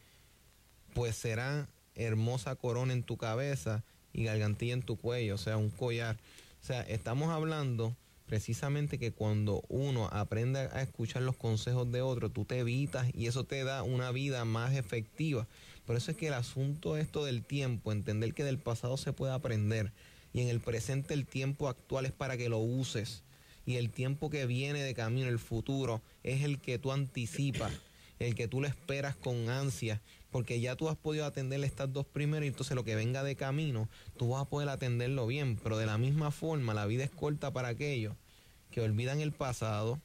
[0.94, 5.70] pues será hermosa corona en tu cabeza y gargantilla en tu cuello, o sea, un
[5.70, 6.16] collar.
[6.62, 12.30] O sea, estamos hablando precisamente que cuando uno aprende a escuchar los consejos de otro,
[12.30, 15.48] tú te evitas y eso te da una vida más efectiva.
[15.84, 19.32] Por eso es que el asunto esto del tiempo, entender que del pasado se puede
[19.32, 19.92] aprender
[20.32, 23.22] y en el presente el tiempo actual es para que lo uses
[23.66, 27.72] y el tiempo que viene de camino, el futuro, es el que tú anticipas,
[28.18, 32.06] el que tú lo esperas con ansia, porque ya tú has podido atender estas dos
[32.06, 35.78] primeras y entonces lo que venga de camino, tú vas a poder atenderlo bien, pero
[35.78, 38.14] de la misma forma la vida es corta para aquellos
[38.70, 40.00] que olvidan el pasado,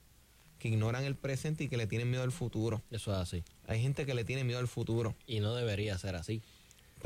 [0.59, 2.81] que ignoran el presente y que le tienen miedo al futuro.
[2.89, 3.43] Eso es así.
[3.67, 5.15] Hay gente que le tiene miedo al futuro.
[5.27, 6.41] Y no debería ser así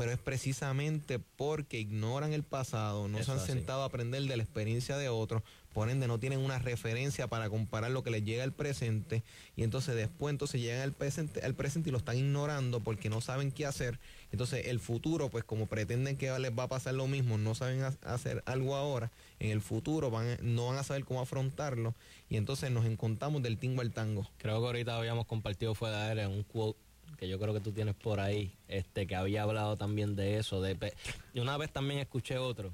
[0.00, 4.42] pero es precisamente porque ignoran el pasado, no se han sentado a aprender de la
[4.42, 5.42] experiencia de otros,
[5.74, 9.22] por ende no tienen una referencia para comparar lo que les llega al presente
[9.56, 13.20] y entonces después entonces llegan al presente, al presente y lo están ignorando porque no
[13.20, 14.00] saben qué hacer.
[14.32, 17.82] Entonces el futuro, pues como pretenden que les va a pasar lo mismo, no saben
[17.82, 21.94] hacer algo ahora, en el futuro van, no van a saber cómo afrontarlo
[22.30, 24.26] y entonces nos encontramos del tingo al tango.
[24.38, 26.78] Creo que ahorita habíamos compartido fuera de aire un quote
[27.18, 30.60] que yo creo que tú tienes por ahí, este, que había hablado también de eso.
[30.60, 30.94] De,
[31.34, 32.72] y una vez también escuché otro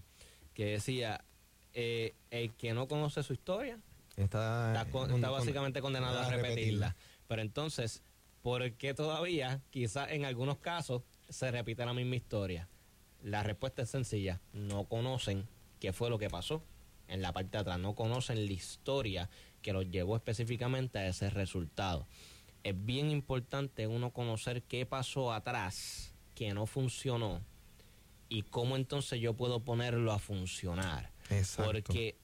[0.55, 1.25] que decía,
[1.75, 3.79] eh, el que no conoce su historia
[4.17, 6.97] está, está, básicamente condenado a repetirla.
[7.29, 8.03] Pero entonces,
[8.43, 12.69] ¿por qué todavía, quizás en algunos casos, se repite la misma historia?
[13.23, 15.47] La respuesta es sencilla, no conocen
[15.81, 16.63] qué fue lo que pasó
[17.09, 19.29] en la parte de atrás, no conocen la historia
[19.63, 22.07] que los llevó específicamente a ese resultado
[22.67, 27.41] es bien importante uno conocer qué pasó atrás que no funcionó
[28.29, 31.13] y cómo entonces yo puedo ponerlo a funcionar.
[31.31, 31.71] Exacto.
[31.73, 32.19] Porque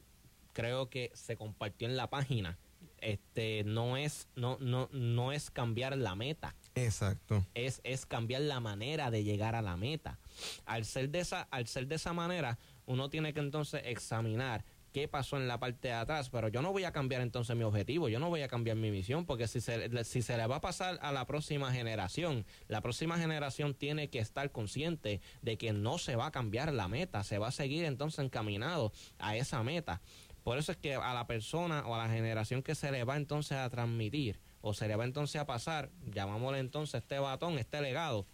[0.52, 2.58] creo que se compartió en la página.
[2.98, 6.56] Este no es no no no es cambiar la meta.
[6.74, 7.46] Exacto.
[7.54, 10.18] Es, es cambiar la manera de llegar a la meta.
[10.66, 15.08] Al ser de esa al ser de esa manera, uno tiene que entonces examinar qué
[15.08, 18.08] pasó en la parte de atrás, pero yo no voy a cambiar entonces mi objetivo,
[18.08, 20.60] yo no voy a cambiar mi misión, porque si se, si se le va a
[20.60, 25.98] pasar a la próxima generación, la próxima generación tiene que estar consciente de que no
[25.98, 30.00] se va a cambiar la meta, se va a seguir entonces encaminado a esa meta.
[30.42, 33.16] Por eso es que a la persona o a la generación que se le va
[33.16, 37.80] entonces a transmitir o se le va entonces a pasar, llamámosle entonces este batón, este
[37.80, 38.26] legado,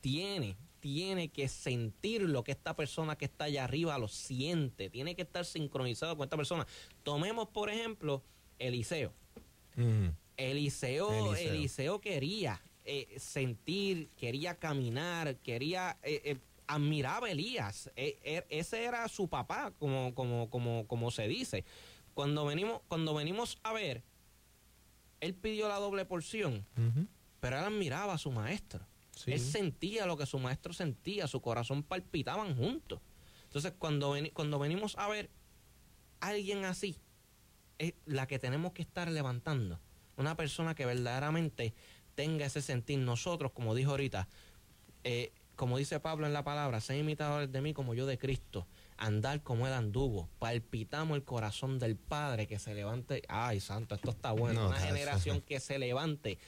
[0.00, 5.14] tiene tiene que sentir lo que esta persona que está allá arriba lo siente, tiene
[5.14, 6.66] que estar sincronizado con esta persona.
[7.04, 8.20] Tomemos, por ejemplo,
[8.58, 9.14] Eliseo.
[10.36, 15.96] Eliseo, Eliseo, quería eh, sentir, quería caminar, quería...
[16.02, 21.28] Eh, eh, admiraba a Elías, er, ese era su papá, como, como, como, como se
[21.28, 21.66] dice.
[22.14, 24.02] Cuando venimos, cuando venimos a ver,
[25.20, 26.64] él pidió la doble porción,
[27.40, 28.86] pero él admiraba a su maestro.
[29.26, 33.00] Él sentía lo que su maestro sentía, su corazón palpitaban juntos.
[33.44, 35.30] Entonces, cuando, cuando venimos a ver
[36.20, 36.96] a alguien así,
[37.78, 39.78] es la que tenemos que estar levantando.
[40.16, 41.74] Una persona que verdaderamente
[42.14, 42.98] tenga ese sentir.
[42.98, 44.28] Nosotros, como dijo ahorita,
[45.04, 48.66] eh, como dice Pablo en la palabra, sean imitadores de mí como yo de Cristo.
[48.96, 50.28] Andar como él anduvo.
[50.38, 53.22] Palpitamos el corazón del Padre que se levante.
[53.28, 54.68] Ay, santo, esto está bueno.
[54.68, 56.38] Una generación que se levante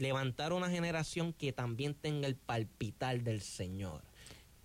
[0.00, 4.02] levantar una generación que también tenga el palpitar del Señor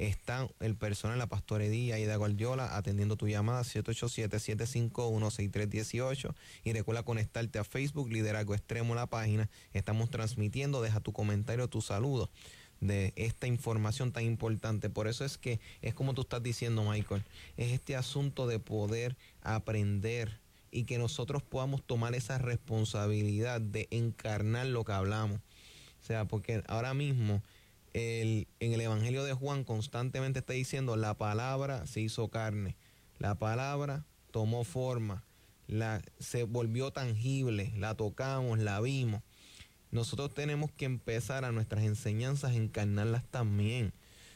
[0.00, 6.34] Está el personal, la pastora Edía Ida Guardiola, atendiendo tu llamada 787-751-6318.
[6.64, 9.50] Y recuerda conectarte a Facebook, Liderazgo Extremo, la página.
[9.74, 12.30] Estamos transmitiendo, deja tu comentario, tu saludo
[12.80, 14.88] de esta información tan importante.
[14.88, 17.22] Por eso es que es como tú estás diciendo, Michael,
[17.58, 24.64] es este asunto de poder aprender y que nosotros podamos tomar esa responsabilidad de encarnar
[24.64, 25.40] lo que hablamos.
[26.00, 27.42] O sea, porque ahora mismo
[27.92, 32.76] el, en el Evangelio de Juan constantemente está diciendo la palabra se hizo carne,
[33.18, 35.24] la palabra tomó forma,
[35.66, 39.22] la, se volvió tangible, la tocamos, la vimos.
[39.90, 43.92] Nosotros tenemos que empezar a nuestras enseñanzas a encarnarlas también.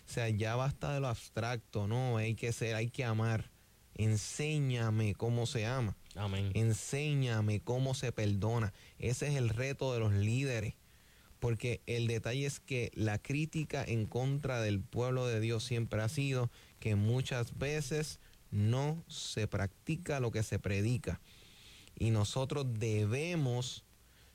[0.07, 3.51] O sea, ya basta de lo abstracto, no, hay que ser, hay que amar.
[3.95, 5.97] Enséñame cómo se ama.
[6.17, 6.51] Amén.
[6.55, 8.73] Enséñame cómo se perdona.
[8.99, 10.75] Ese es el reto de los líderes.
[11.45, 16.09] Porque el detalle es que la crítica en contra del pueblo de Dios siempre ha
[16.09, 18.19] sido que muchas veces
[18.51, 21.21] no se practica lo que se predica.
[21.99, 23.85] Y nosotros debemos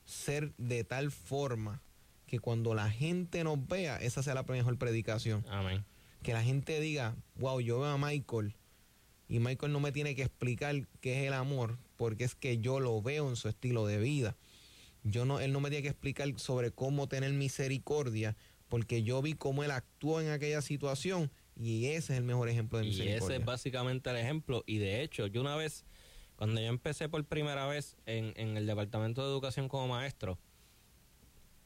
[0.05, 1.81] ser de tal forma
[2.27, 5.43] que cuando la gente nos vea, esa sea la mejor predicación.
[5.49, 5.83] Amén.
[6.21, 8.53] Que la gente diga, wow, yo veo a Michael
[9.27, 12.79] y Michael no me tiene que explicar qué es el amor, porque es que yo
[12.79, 14.35] lo veo en su estilo de vida.
[15.03, 18.35] Yo no, él no me tiene que explicar sobre cómo tener misericordia,
[18.67, 22.79] porque yo vi cómo él actuó en aquella situación y ese es el mejor ejemplo
[22.79, 23.15] de misericordia.
[23.15, 24.63] Y ese es básicamente el ejemplo.
[24.65, 25.85] Y de hecho, yo una vez
[26.39, 30.39] cuando yo empecé por primera vez en, en el departamento de educación como maestro,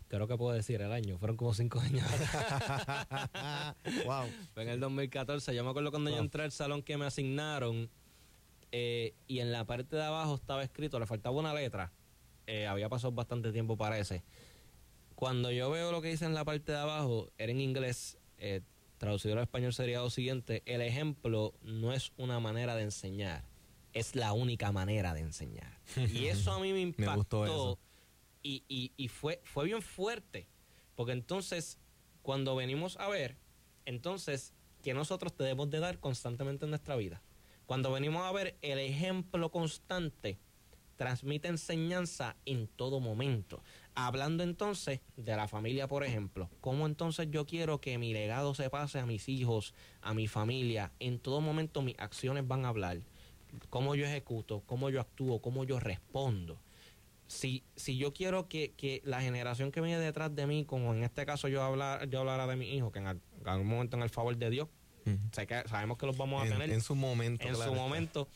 [0.08, 2.08] creo que puedo decir el año, fueron como cinco años.
[4.06, 4.26] wow.
[4.56, 5.54] Fue en el 2014.
[5.54, 7.88] Yo me acuerdo cuando yo entré al salón que me asignaron
[8.72, 11.92] eh, y en la parte de abajo estaba escrito, le faltaba una letra.
[12.48, 14.24] Eh, había pasado bastante tiempo para ese.
[15.16, 18.62] Cuando yo veo lo que dice en la parte de abajo, era en inglés, eh,
[18.98, 23.46] traducido al español sería lo siguiente: el ejemplo no es una manera de enseñar
[23.94, 25.80] es la única manera de enseñar.
[25.96, 27.80] Y eso a mí me impactó.
[28.42, 30.50] Y, y, fue, fue bien fuerte.
[30.96, 31.80] Porque entonces,
[32.22, 33.38] cuando venimos a ver,
[33.86, 37.22] entonces, que nosotros debemos de dar constantemente en nuestra vida.
[37.66, 40.38] Cuando venimos a ver el ejemplo constante,
[40.96, 43.62] transmite enseñanza en todo momento.
[43.96, 48.70] Hablando entonces de la familia, por ejemplo, ¿cómo entonces yo quiero que mi legado se
[48.70, 50.92] pase a mis hijos, a mi familia?
[51.00, 53.00] En todo momento mis acciones van a hablar
[53.70, 56.60] cómo yo ejecuto, cómo yo actúo, cómo yo respondo.
[57.28, 61.04] Si, si yo quiero que, que la generación que viene detrás de mí, como en
[61.04, 64.10] este caso yo hablar, yo hablara de mi hijo, que en, algún momento en el
[64.10, 64.70] favor de Dios,
[65.32, 66.70] sé que, sabemos que los vamos a tener.
[66.70, 67.48] En su momento.
[67.48, 68.28] En su momento.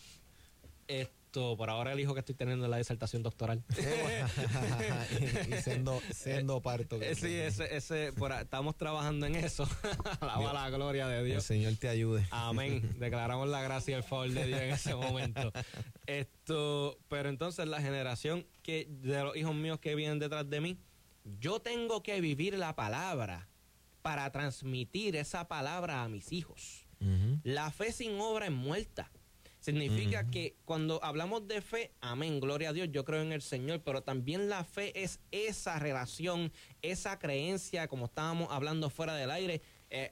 [1.32, 3.64] Por ahora el hijo que estoy teniendo en la disertación doctoral.
[5.50, 6.98] y siendo, siendo parto.
[7.16, 9.68] Sí, ese, ese, estamos trabajando en eso.
[10.20, 11.38] Alaba la gloria de Dios.
[11.38, 12.26] El Señor te ayude.
[12.32, 12.96] Amén.
[12.98, 15.52] Declaramos la gracia y el favor de Dios en ese momento.
[16.08, 20.80] Esto, pero entonces la generación que de los hijos míos que vienen detrás de mí,
[21.40, 23.48] yo tengo que vivir la palabra
[24.02, 26.88] para transmitir esa palabra a mis hijos.
[27.44, 29.12] La fe sin obra es muerta.
[29.68, 33.82] Significa que cuando hablamos de fe, amén, gloria a Dios, yo creo en el Señor,
[33.84, 39.62] pero también la fe es esa relación, esa creencia, como estábamos hablando fuera del aire,
[39.90, 40.10] eh,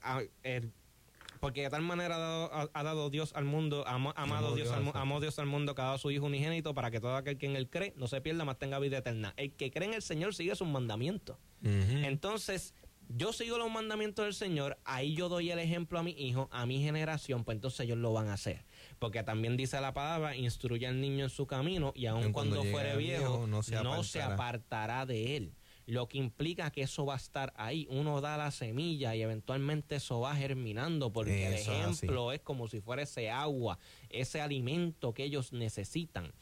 [1.39, 5.45] porque de tal manera ha dado, Dios al mundo, amado Dios, al, amó Dios al
[5.45, 7.69] mundo que ha dado a su Hijo unigénito para que todo aquel que en él
[7.69, 9.33] cree no se pierda, más tenga vida eterna.
[9.37, 11.37] El que cree en el Señor sigue sus mandamientos.
[11.63, 12.73] Entonces,
[13.07, 16.65] yo sigo los mandamientos del Señor, ahí yo doy el ejemplo a mi hijo, a
[16.65, 18.65] mi generación, pues entonces ellos lo van a hacer
[18.99, 22.95] porque también dice la palabra, instruye al niño en su camino y aun cuando, fuere
[22.97, 25.53] viejo, no, se, apartará de él.
[25.85, 27.87] Lo que implica que eso va a estar ahí.
[27.91, 32.81] Uno da la semilla y eventualmente eso va germinando, porque el ejemplo es como si
[32.81, 33.77] fuera ese agua,
[34.09, 36.33] ese alimento que ellos necesitan.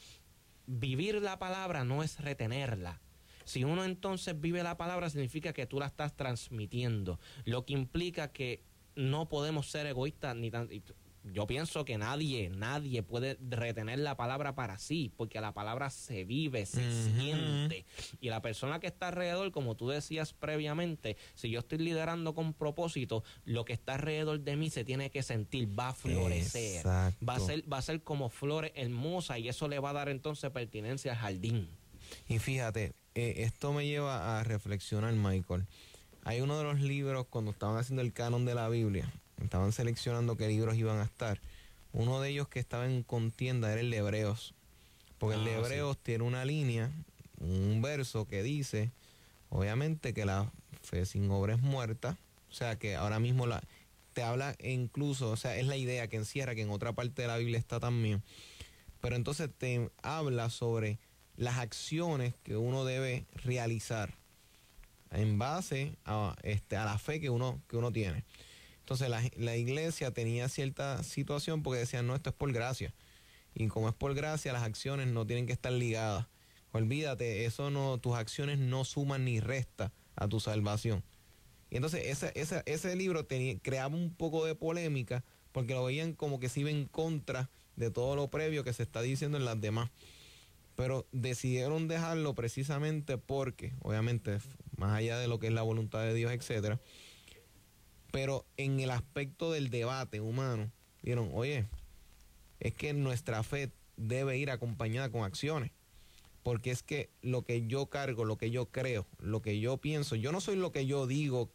[0.66, 3.02] Vivir la palabra no es retenerla.
[3.44, 7.20] Si uno entonces vive la palabra, significa que tú la estás transmitiendo.
[7.44, 8.64] Lo que implica que
[8.96, 10.70] no podemos ser egoístas ni tan
[11.32, 16.26] yo pienso que nadie, nadie puede retener la palabra para sí, porque la palabra se
[16.26, 16.82] vive, se
[17.16, 17.86] siente.
[18.20, 22.54] Y la persona que está alrededor, como tú decías previamente, si yo estoy liderando con
[22.54, 26.86] propósito, lo que está alrededor de mí se tiene que sentir, va a florecer.
[26.86, 30.10] Va a ser, va a ser como flores hermosas y eso le va a dar
[30.10, 31.70] entonces pertinencia al jardín.
[32.28, 35.66] Y fíjate, eh, esto me lleva a reflexionar, Michael.
[36.24, 39.12] Hay uno de los libros, cuando estaban haciendo el canon de la Biblia,
[39.42, 41.40] estaban seleccionando qué libros iban a estar.
[41.92, 44.54] Uno de ellos que estaba en contienda era el de Hebreos.
[45.18, 45.64] Porque el de Ah, sí.
[45.64, 46.92] Hebreos tiene una línea,
[47.40, 48.92] un verso que dice,
[49.50, 52.18] obviamente, que la fe sin obra es muerta.
[52.50, 53.64] O sea, que ahora mismo la,
[54.14, 57.28] te habla incluso, o sea, es la idea que encierra, que en otra parte de
[57.28, 58.22] la Biblia está también.
[59.02, 60.98] Pero entonces te habla sobre
[61.36, 64.14] las acciones que uno debe realizar
[65.12, 68.24] en base a, este, a la fe que uno, que uno tiene.
[68.84, 72.94] Entonces la, la iglesia tenía cierta situación porque decían, no, esto es por gracia.
[73.56, 76.28] Y como es por gracia, las acciones no tienen que estar ligadas.
[76.74, 81.04] Olvídate, eso no, tus acciones no suman ni restan a tu salvación.
[81.70, 85.24] Y entonces ese, ese, ese libro tenía, creaba un poco de polémica
[85.54, 88.84] porque lo veían como que se iba en contra de todo lo previo que se
[88.84, 89.92] está diciendo en las demás.
[90.76, 94.40] Pero decidieron dejarlo precisamente porque, obviamente,
[94.76, 96.82] más allá de lo que es la voluntad de Dios, etcétera,
[98.14, 100.70] pero en el aspecto del debate humano,
[101.02, 101.66] vieron, oye,
[102.60, 105.72] es que nuestra fe debe ir acompañada con acciones.
[106.44, 110.16] Porque es que lo que yo cargo, lo que yo creo, lo que yo pienso,
[110.16, 111.50] yo no soy lo que yo digo.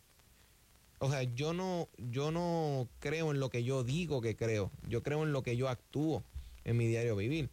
[0.99, 4.73] O sea, yo no, yo no creo en lo que yo digo que creo.
[4.89, 6.25] Yo creo en lo que yo actúo
[6.65, 7.51] en mi diario vivir.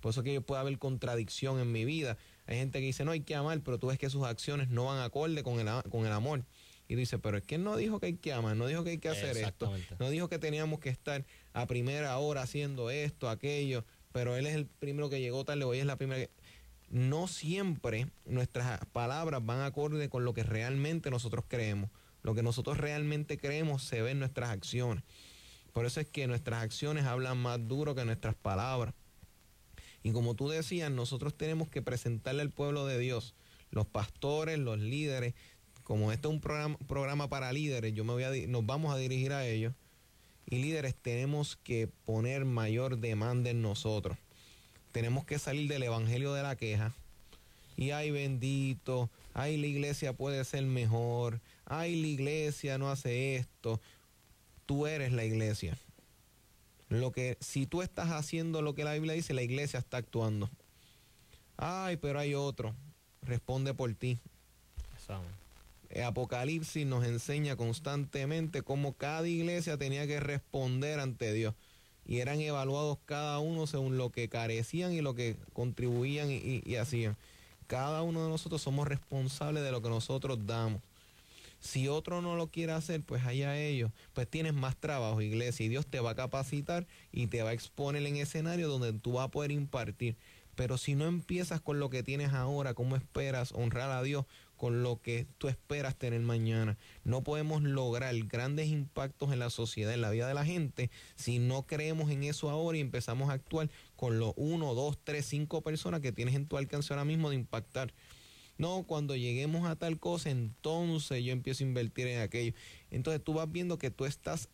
[0.00, 2.16] Por eso que yo puede haber contradicción en mi vida.
[2.46, 4.86] Hay gente que dice, no hay que amar, pero tú ves que sus acciones no
[4.86, 6.42] van acorde con el, con el amor.
[6.88, 8.90] Y tú dices, pero es que no dijo que hay que amar, no dijo que
[8.90, 13.28] hay que hacer esto, no dijo que teníamos que estar a primera hora haciendo esto,
[13.28, 16.30] aquello, pero él es el primero que llegó tarde, hoy es la primera que...
[16.88, 21.90] No siempre nuestras palabras van acorde con lo que realmente nosotros creemos.
[22.22, 25.02] Lo que nosotros realmente creemos se ve en nuestras acciones.
[25.72, 28.94] Por eso es que nuestras acciones hablan más duro que nuestras palabras.
[30.02, 33.34] Y como tú decías, nosotros tenemos que presentarle al pueblo de Dios,
[33.70, 35.34] los pastores, los líderes,
[35.86, 39.32] como este es un programa, para líderes, yo me voy a, nos vamos a dirigir
[39.32, 39.72] a ellos.
[40.44, 44.18] Y líderes tenemos que poner mayor demanda en nosotros.
[44.90, 46.92] Tenemos que salir del evangelio de la queja.
[47.76, 53.80] Y ay bendito, ay la iglesia puede ser mejor, ay la iglesia no hace esto.
[54.66, 55.78] Tú eres la iglesia.
[56.88, 60.50] Lo que, si tú estás haciendo lo que la Biblia dice, la iglesia está actuando.
[61.56, 62.74] Ay, pero hay otro.
[63.22, 64.18] Responde por ti.
[64.94, 65.45] Exacto.
[65.96, 71.54] Eh, Apocalipsis nos enseña constantemente cómo cada iglesia tenía que responder ante Dios.
[72.04, 77.16] Y eran evaluados cada uno según lo que carecían y lo que contribuían y, hacían.
[77.66, 80.82] Cada uno de nosotros somos responsables de lo que nosotros damos.
[81.60, 83.90] Si otro no lo quiere hacer, pues allá ellos.
[84.12, 87.54] Pues tienes más trabajo, iglesia, y Dios te va a capacitar y te va a
[87.54, 90.14] exponer en escenario donde tú vas a poder impartir.
[90.56, 94.26] Pero si no empiezas con lo que tienes ahora, ¿cómo esperas honrar a Dios
[94.56, 96.78] con lo que tú esperas tener mañana?
[97.04, 101.38] No podemos lograr grandes impactos en la sociedad, en la vida de la gente, si
[101.38, 105.62] no creemos en eso ahora y empezamos a actuar con los uno, dos, tres, cinco
[105.62, 107.92] personas que tienes en tu alcance ahora mismo de impactar.
[108.58, 112.54] No, cuando lleguemos a tal cosa, entonces yo empiezo a invertir en aquello.
[112.90, 114.48] Entonces tú vas viendo que tú estás,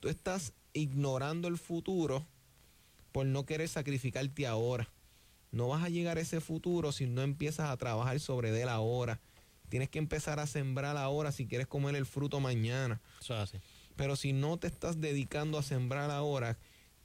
[0.00, 2.26] tú estás ignorando el futuro
[3.12, 4.90] por no querer sacrificarte ahora.
[5.54, 9.20] No vas a llegar a ese futuro si no empiezas a trabajar sobre él ahora.
[9.68, 13.00] Tienes que empezar a sembrar ahora si quieres comer el fruto mañana.
[13.20, 13.58] Eso es así.
[13.94, 16.58] Pero si no te estás dedicando a sembrar ahora,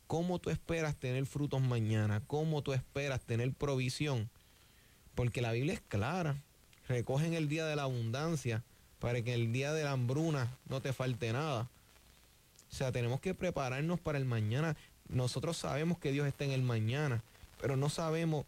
[0.07, 2.23] ¿cómo tú esperas tener frutos mañana?
[2.25, 4.31] ¿Cómo tú esperas tener provisión?
[5.13, 6.41] Porque la Biblia es clara.
[6.87, 8.63] Recogen el día de la abundancia
[8.97, 11.69] para que el día de la hambruna no te falte nada.
[12.71, 14.75] O sea, tenemos que prepararnos para el mañana.
[15.07, 17.23] Nosotros sabemos que Dios está en el mañana,
[17.59, 18.45] pero no sabemos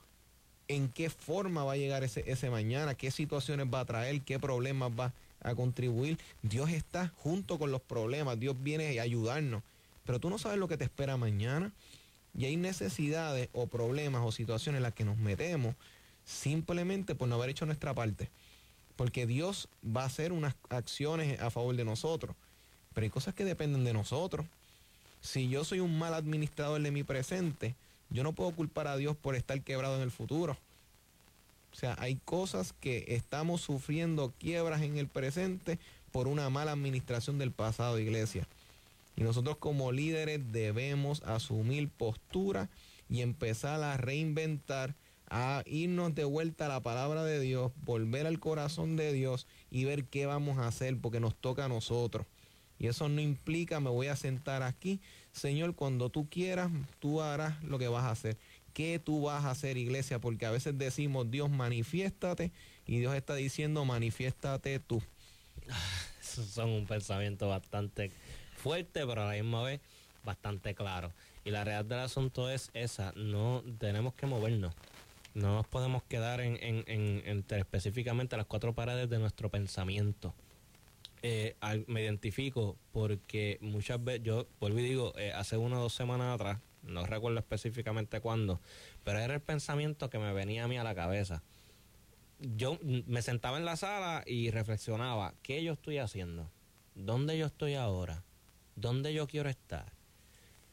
[0.68, 4.40] en qué forma va a llegar ese, ese mañana, qué situaciones va a traer, qué
[4.40, 6.18] problemas va a contribuir.
[6.42, 9.64] Dios está junto con los problemas, Dios viene a ayudarnos,
[10.06, 11.72] pero tú no sabes lo que te espera mañana.
[12.38, 15.76] Y hay necesidades o problemas o situaciones en las que nos metemos
[16.24, 18.30] simplemente por no haber hecho nuestra parte.
[18.96, 22.36] Porque Dios va a hacer unas acciones a favor de nosotros,
[22.94, 24.46] pero hay cosas que dependen de nosotros.
[25.22, 27.76] Si yo soy un mal administrador de mi presente,
[28.12, 30.58] yo no puedo culpar a Dios por estar quebrado en el futuro.
[31.72, 35.80] O sea, hay cosas que estamos sufriendo quiebras en el presente
[36.12, 38.46] por una mala administración del pasado, iglesia.
[39.16, 42.70] Y nosotros como líderes debemos asumir postura
[43.10, 44.96] y empezar a reinventar,
[45.30, 49.86] a irnos de vuelta a la palabra de Dios, volver al corazón de Dios y
[49.86, 52.26] ver qué vamos a hacer porque nos toca a nosotros.
[52.82, 55.00] Y eso no implica me voy a sentar aquí.
[55.32, 58.38] Señor, cuando tú quieras, tú harás lo que vas a hacer.
[58.74, 60.18] ¿Qué tú vas a hacer, iglesia?
[60.18, 62.52] Porque a veces decimos, Dios, manifiéstate,
[62.88, 65.00] y Dios está diciendo, manifiéstate tú.
[66.22, 68.12] Esos son un pensamiento bastante
[68.58, 69.80] fuerte, pero a la misma vez
[70.26, 71.12] bastante claro.
[71.46, 74.74] Y la realidad del asunto es esa, no tenemos que movernos.
[75.36, 80.34] No nos podemos quedar en, en, en, entre específicamente las cuatro paredes de nuestro pensamiento.
[81.24, 81.56] Eh,
[81.88, 86.34] me identifico porque muchas veces, yo vuelvo y digo, eh, hace una o dos semanas
[86.34, 88.60] atrás, no recuerdo específicamente cuándo,
[89.04, 91.44] pero era el pensamiento que me venía a mí a la cabeza.
[92.40, 96.50] Yo me sentaba en la sala y reflexionaba, ¿qué yo estoy haciendo?
[96.96, 98.24] ¿Dónde yo estoy ahora?
[98.76, 99.94] ¿Dónde yo quiero estar?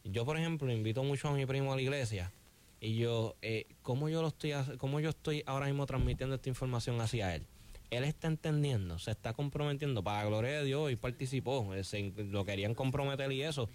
[0.04, 2.32] Yo, por ejemplo, invito mucho a mi primo a la iglesia
[2.80, 6.98] y yo, eh, ¿cómo, yo lo estoy, ¿cómo yo estoy ahora mismo transmitiendo esta información
[7.02, 7.46] hacia él?
[7.90, 12.44] Él está entendiendo, se está comprometiendo, para la gloria de Dios, y participó, eh, lo
[12.44, 13.70] querían comprometer y eso.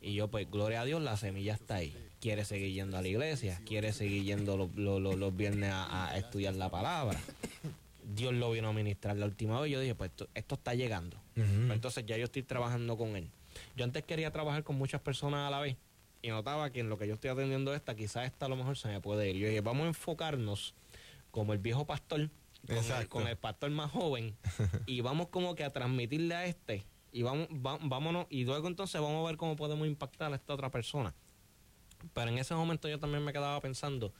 [0.00, 1.94] Y yo, pues, gloria a Dios, la semilla está ahí.
[2.20, 6.70] Quiere seguir yendo a la iglesia, quiere seguir yendo los, los, viernes a, estudiar la
[6.70, 7.20] palabra.
[8.14, 9.70] Dios lo vino a ministrar la última vez.
[9.70, 11.18] Yo dije, pues esto, está llegando.
[11.34, 13.30] Pues, entonces ya yo estoy trabajando con él.
[13.76, 15.76] Yo antes quería trabajar con muchas personas a la vez
[16.22, 18.76] y notaba que en lo que yo estoy atendiendo esta, quizás esta a lo mejor
[18.76, 19.36] se me puede ir.
[19.36, 20.74] Yo dije, vamos a enfocarnos
[21.30, 22.30] como el viejo pastor,
[23.08, 24.36] con, el, pastor más joven,
[24.86, 29.24] y vamos como que a transmitirle a este, y vamos, vámonos, y luego entonces vamos
[29.24, 31.14] a ver cómo podemos impactar a esta otra persona.
[32.14, 34.12] Pero en ese momento yo también me quedaba pensando,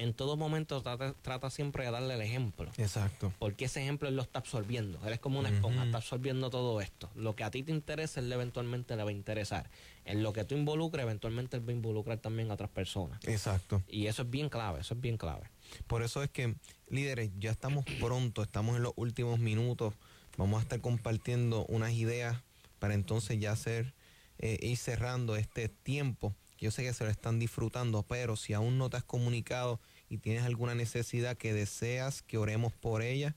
[0.00, 2.70] en todo momento trata, siempre de darle el ejemplo.
[2.78, 3.32] Exacto.
[3.38, 4.98] Porque ese ejemplo él lo está absorbiendo.
[5.06, 7.10] Él es como una esponja, está absorbiendo todo esto.
[7.14, 9.70] Lo que a ti te interesa, él eventualmente le va a interesar.
[10.06, 13.20] En lo que tú involucres, eventualmente él va a involucrar también a otras personas.
[13.24, 13.82] Exacto.
[13.88, 15.50] Y eso es bien clave, eso es bien clave.
[15.86, 16.54] Por eso es que,
[16.88, 19.94] líderes, ya estamos pronto, estamos en los últimos minutos.
[20.36, 22.42] Vamos a estar compartiendo unas ideas
[22.78, 23.94] para entonces ya hacer,
[24.38, 28.76] eh, ir cerrando este tiempo yo sé que se lo están disfrutando, pero si aún
[28.76, 33.34] no te has comunicado y tienes alguna necesidad que deseas que oremos por ella,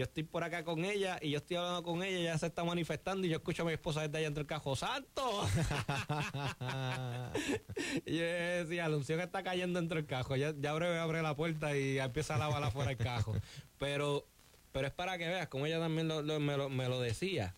[0.00, 2.64] yo estoy por acá con ella y yo estoy hablando con ella, ella se está
[2.64, 5.46] manifestando y yo escucho a mi esposa desde allá entre el cajo, ¡Santo!
[8.06, 11.36] y yo decía, la unción está cayendo entre el cajo, ya, ya abre, abre la
[11.36, 13.34] puerta y empieza a lavar afuera el cajo.
[13.78, 14.24] Pero,
[14.72, 17.54] pero es para que veas, como ella también me, lo, decía,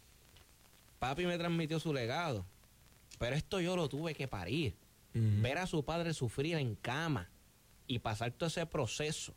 [0.99, 2.45] papi me transmitió su legado,
[3.21, 4.75] pero esto yo lo tuve que parir.
[5.15, 7.31] Ver a su padre sufrir en cama
[7.87, 9.33] y pasar todo ese proceso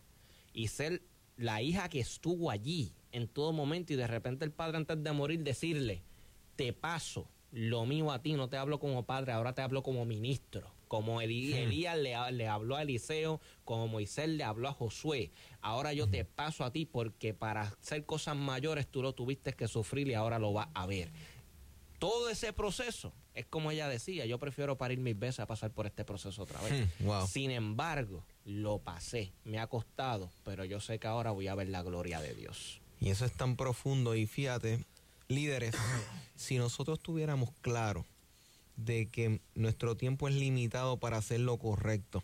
[0.54, 1.04] y ser
[1.38, 5.12] la hija que estuvo allí en todo momento y de repente el padre antes de
[5.12, 6.04] morir decirle,
[6.56, 10.06] te paso lo mío a ti, no te hablo como padre, ahora te hablo como
[10.06, 10.74] ministro.
[10.88, 15.32] Como Elías le, le, habló a Eliseo, como Moisés le habló a Josué.
[15.62, 19.68] Ahora yo te paso a ti porque para hacer cosas mayores tú lo tuviste que
[19.68, 21.12] sufrir y ahora lo vas a ver.
[21.98, 25.86] Todo ese proceso es como ella decía, yo prefiero parir mis veces a pasar por
[25.86, 26.90] este proceso otra vez.
[27.30, 31.68] Sin embargo, lo pasé, me ha costado, pero yo sé que ahora voy a ver
[31.68, 32.80] la gloria de Dios.
[33.02, 34.86] Y eso es tan profundo y fíjate,
[35.28, 35.76] líderes,
[36.36, 38.06] si nosotros tuviéramos claro
[38.78, 42.24] de que nuestro tiempo es limitado para hacer lo correcto,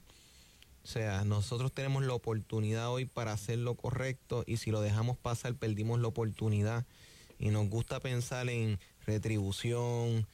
[0.84, 5.18] o sea, nosotros tenemos la oportunidad hoy para hacer lo correcto y si lo dejamos
[5.18, 6.86] pasar perdimos la oportunidad
[7.38, 10.26] y nos gusta pensar en retribución,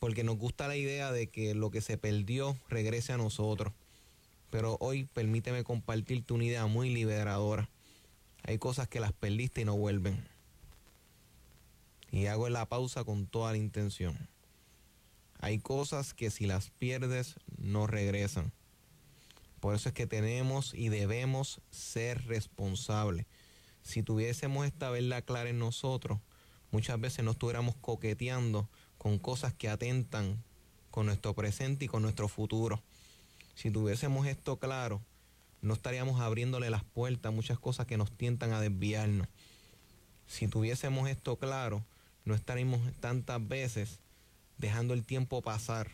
[0.00, 3.74] porque nos gusta la idea de que lo que se perdió regrese a nosotros.
[4.50, 7.68] Pero hoy permíteme compartirte una idea muy liberadora.
[8.42, 10.26] Hay cosas que las perdiste y no vuelven.
[12.10, 14.16] Y hago la pausa con toda la intención.
[15.38, 18.52] Hay cosas que si las pierdes no regresan.
[19.60, 23.26] Por eso es que tenemos y debemos ser responsables.
[23.82, 26.18] Si tuviésemos esta verdad clara en nosotros,
[26.70, 28.68] muchas veces no estuviéramos coqueteando
[29.00, 30.44] con cosas que atentan
[30.90, 32.82] con nuestro presente y con nuestro futuro.
[33.54, 35.00] Si tuviésemos esto claro,
[35.62, 39.26] no estaríamos abriéndole las puertas a muchas cosas que nos tientan a desviarnos.
[40.26, 41.82] Si tuviésemos esto claro,
[42.26, 44.00] no estaríamos tantas veces
[44.58, 45.92] dejando el tiempo pasar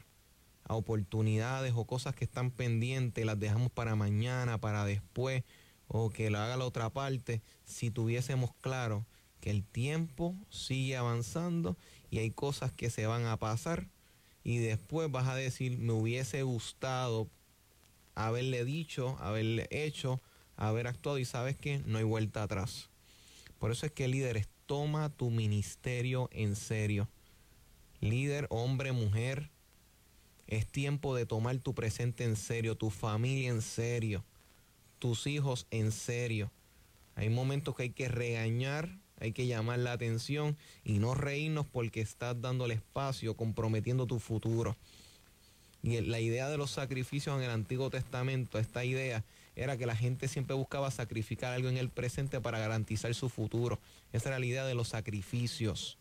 [0.65, 5.45] a oportunidades o cosas que están pendientes, las dejamos para mañana, para después,
[5.87, 9.07] o que lo haga la otra parte, si tuviésemos claro
[9.41, 11.77] que el tiempo sigue avanzando
[12.11, 13.89] y hay cosas que se van a pasar
[14.45, 17.29] y después vas a decir, me hubiese gustado
[18.15, 20.21] haberle dicho, haberle hecho,
[20.57, 22.89] haber actuado y sabes que no hay vuelta atrás.
[23.59, 27.09] Por eso es que líderes, toma tu ministerio en serio.
[28.01, 29.51] Líder, hombre, mujer,
[30.47, 34.25] es tiempo de tomar tu presente en serio, tu familia en serio,
[34.99, 36.53] tus hijos en serio.
[37.17, 42.01] Hay momentos que hay que regañar, hay que llamar la atención y no reírnos porque
[42.01, 44.77] estás dándole espacio, comprometiendo tu futuro.
[45.83, 49.97] Y la idea de los sacrificios en el Antiguo Testamento, esta idea era que la
[49.97, 53.79] gente siempre buscaba sacrificar algo en el presente para garantizar su futuro.
[54.13, 55.97] Esa era la idea de los sacrificios.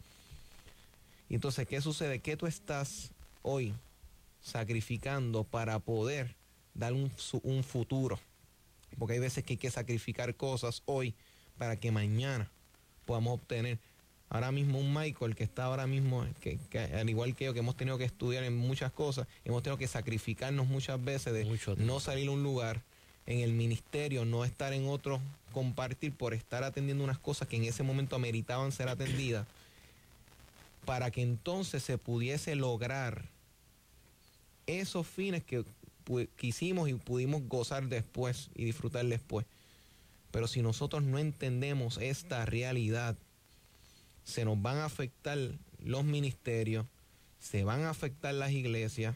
[1.29, 2.19] Y entonces, ¿qué sucede?
[2.19, 3.11] ¿Qué tú estás
[3.43, 3.73] hoy
[4.41, 6.35] sacrificando para poder
[6.73, 7.11] dar un,
[7.43, 8.19] un futuro?
[8.97, 11.15] Porque hay veces que hay que sacrificar cosas hoy
[11.57, 12.49] para que mañana
[13.05, 13.79] podamos obtener
[14.29, 16.59] ahora mismo un Michael que está ahora mismo, que,
[16.93, 19.87] al igual que yo, que hemos tenido que estudiar en muchas cosas, hemos tenido que
[19.87, 21.45] sacrificarnos muchas veces de
[21.77, 22.81] no salir a un lugar
[23.27, 25.19] en el ministerio, no estar en otro,
[25.53, 29.47] compartir por estar atendiendo unas cosas que en ese momento ameritaban ser atendidas,
[30.85, 33.25] para que entonces se pudiese lograr
[34.67, 35.63] esos fines que
[36.35, 39.45] quisimos y pudimos gozar después y disfrutar después.
[40.35, 43.15] Pero si nosotros no entendemos esta realidad,
[44.25, 45.37] se nos van a afectar
[45.79, 46.85] los ministerios,
[47.39, 49.15] se van a afectar las iglesias.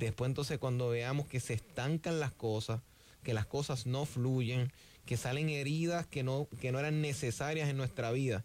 [0.00, 2.80] Después entonces cuando veamos que se estancan las cosas,
[3.22, 4.72] que las cosas no fluyen,
[5.04, 8.44] que salen heridas que no, que no eran necesarias en nuestra vida.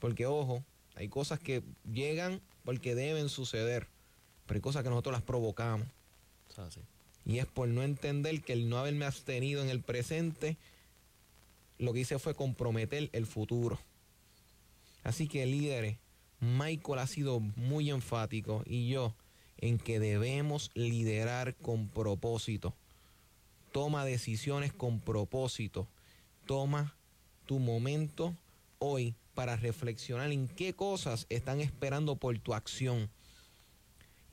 [0.00, 0.64] Porque ojo,
[0.96, 3.86] hay cosas que llegan porque deben suceder,
[4.46, 5.86] pero hay cosas que nosotros las provocamos.
[7.24, 10.56] Y es por no entender que el no haberme abstenido en el presente,
[11.78, 13.78] lo que hice fue comprometer el futuro.
[15.04, 15.98] Así que líderes,
[16.40, 19.14] Michael ha sido muy enfático y yo
[19.58, 22.74] en que debemos liderar con propósito.
[23.72, 25.88] Toma decisiones con propósito.
[26.46, 26.94] Toma
[27.46, 28.34] tu momento
[28.78, 33.08] hoy para reflexionar en qué cosas están esperando por tu acción.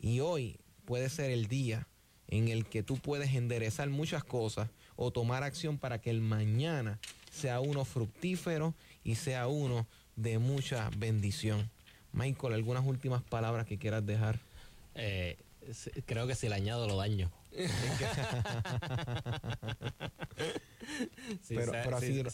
[0.01, 1.87] Y hoy puede ser el día
[2.27, 6.99] en el que tú puedes enderezar muchas cosas o tomar acción para que el mañana
[7.31, 8.73] sea uno fructífero
[9.03, 11.69] y sea uno de mucha bendición.
[12.11, 14.39] Michael, ¿algunas últimas palabras que quieras dejar?
[14.95, 15.37] Eh,
[16.05, 17.31] creo que si le añado lo daño.
[21.47, 22.29] pero, ha, sido,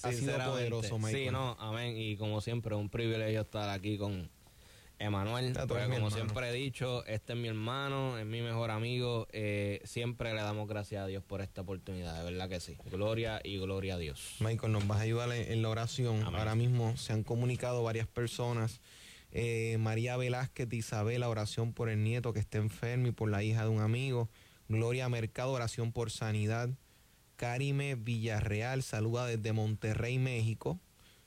[0.46, 1.26] poderoso, Michael.
[1.26, 1.96] Sí, no, amén.
[1.98, 4.30] Y como siempre, un privilegio estar aquí con
[4.98, 5.54] Emanuel,
[5.92, 9.28] como siempre he dicho, este es mi hermano, es mi mejor amigo.
[9.32, 12.78] Eh, siempre le damos gracias a Dios por esta oportunidad, de verdad que sí.
[12.90, 14.38] Gloria y gloria a Dios.
[14.40, 16.24] Michael, nos vas a ayudar en la oración.
[16.24, 18.80] Ahora mismo se han comunicado varias personas.
[19.32, 23.44] Eh, María Velázquez de Isabela, oración por el nieto que está enfermo y por la
[23.44, 24.30] hija de un amigo.
[24.70, 26.70] Gloria Mercado, oración por sanidad.
[27.36, 30.80] Karime Villarreal, saluda desde Monterrey, México.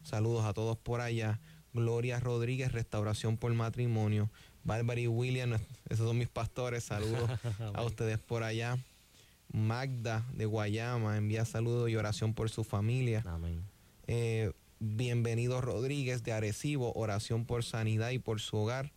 [0.03, 1.39] Saludos a todos por allá.
[1.75, 4.31] Gloria Rodríguez, Restauración por Matrimonio.
[4.65, 5.59] Bárbara y William,
[5.89, 7.31] esos son mis pastores, saludos
[7.75, 8.79] a ustedes por allá.
[9.51, 13.23] Magda de Guayama, envía saludos y oración por su familia.
[13.27, 13.63] Amén.
[14.07, 18.93] Eh, bienvenido Rodríguez de Arecibo, oración por sanidad y por su hogar.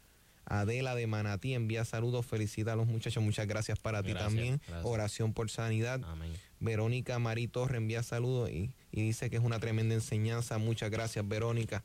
[0.46, 4.60] Adela de Manatí envía saludos, felicita a los muchachos, muchas gracias para ti también.
[4.84, 6.02] Oración por sanidad.
[6.04, 6.34] Amén.
[6.60, 10.58] Verónica Marí Torre envía saludos y, y, dice que es una tremenda enseñanza.
[10.58, 11.84] Muchas gracias, Verónica.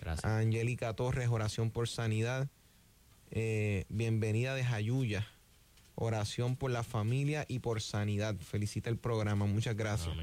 [0.00, 0.24] Gracias.
[0.24, 2.48] Angélica Torres, oración por sanidad.
[3.30, 5.26] Eh, bienvenida de Jayuya,
[5.94, 8.36] oración por la familia y por sanidad.
[8.36, 10.14] Felicita el programa, muchas gracias.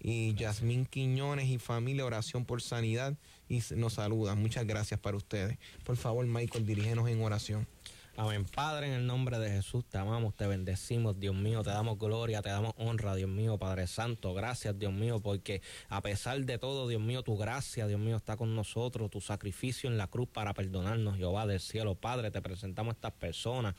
[0.00, 3.16] Y Yasmín Quiñones y familia, oración por sanidad
[3.48, 4.34] y nos saluda.
[4.34, 5.58] Muchas gracias para ustedes.
[5.84, 7.66] Por favor, Michael, dirígenos en oración.
[8.20, 8.44] Amén.
[8.52, 12.42] Padre, en el nombre de Jesús, te amamos, te bendecimos, Dios mío, te damos gloria,
[12.42, 14.34] te damos honra, Dios mío, Padre Santo.
[14.34, 18.36] Gracias, Dios mío, porque a pesar de todo, Dios mío, tu gracia, Dios mío, está
[18.36, 21.94] con nosotros, tu sacrificio en la cruz para perdonarnos, Jehová del cielo.
[21.94, 23.76] Padre, te presentamos a estas personas,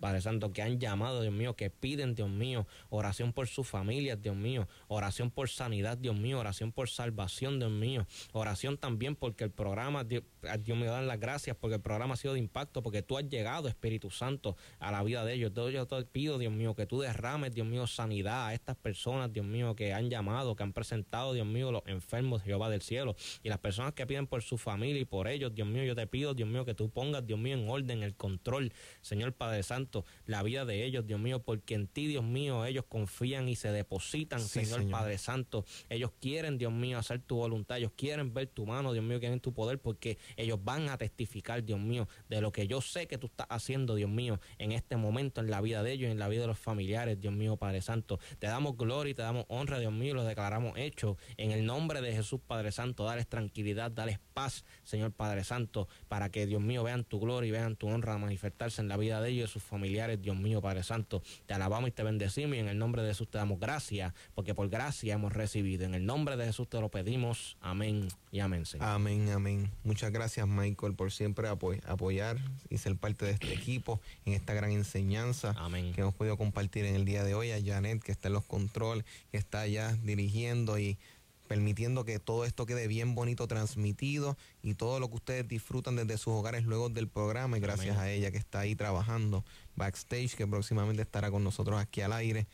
[0.00, 4.22] Padre Santo, que han llamado, Dios mío, que piden, Dios mío, oración por sus familias,
[4.22, 9.44] Dios mío, oración por sanidad, Dios mío, oración por salvación, Dios mío, oración también porque
[9.44, 10.22] el programa, Dios,
[10.60, 13.28] Dios mío, dan las gracias porque el programa ha sido de impacto, porque tú has
[13.28, 15.52] llegado, Espíritu Santo, a la vida de ellos.
[15.54, 19.44] Yo te pido, Dios mío, que tú derrames, Dios mío, sanidad a estas personas, Dios
[19.44, 23.16] mío, que han llamado, que han presentado, Dios mío, los enfermos, Jehová del cielo.
[23.42, 26.06] Y las personas que piden por su familia y por ellos, Dios mío, yo te
[26.06, 30.04] pido, Dios mío, que tú pongas, Dios mío, en orden el control, Señor Padre Santo,
[30.26, 33.72] la vida de ellos, Dios mío, porque en ti, Dios mío, ellos confían y se
[33.72, 35.64] depositan, señor, Padre Santo.
[35.88, 39.40] Ellos quieren, Dios mío, hacer tu voluntad, ellos quieren ver tu mano, Dios mío, quieren
[39.40, 43.18] tu poder, porque ellos van a testificar, Dios mío, de lo que yo sé que
[43.18, 46.28] tú estás haciendo, Dios mío, en este momento en la vida de ellos en la
[46.28, 48.18] vida de los familiares, Dios mío, Padre Santo.
[48.38, 51.64] Te damos gloria y te damos honra, Dios mío, y lo declaramos hecho en el
[51.64, 53.04] nombre de Jesús, Padre Santo.
[53.04, 57.50] Dales tranquilidad, dales paz, Señor Padre Santo, para que, Dios mío, vean tu gloria y
[57.50, 60.82] vean tu honra manifestarse en la vida de ellos y sus familiares, Dios mío, Padre
[60.82, 61.22] Santo.
[61.46, 64.54] Te alabamos y te bendecimos y en el nombre de Jesús te damos gracias, porque
[64.54, 65.84] por gracia hemos recibido.
[65.84, 67.56] En el nombre de Jesús te lo pedimos.
[67.60, 68.86] Amén y amén, Señor.
[68.86, 69.70] Amén, amén.
[69.84, 74.72] Muchas gracias, Michael, por siempre apoyar y ser parte de este equipo en esta gran
[74.72, 75.54] enseñanza
[75.94, 77.52] que hemos podido compartir en el día de hoy.
[77.52, 80.98] A Janet, que está en los controles, que está allá dirigiendo y
[81.46, 86.16] permitiendo que todo esto quede bien bonito transmitido y todo lo que ustedes disfrutan desde
[86.16, 87.56] sus hogares luego del programa.
[87.58, 89.44] Y gracias a ella que está ahí trabajando
[89.76, 92.46] backstage que próximamente estará con nosotros aquí al aire.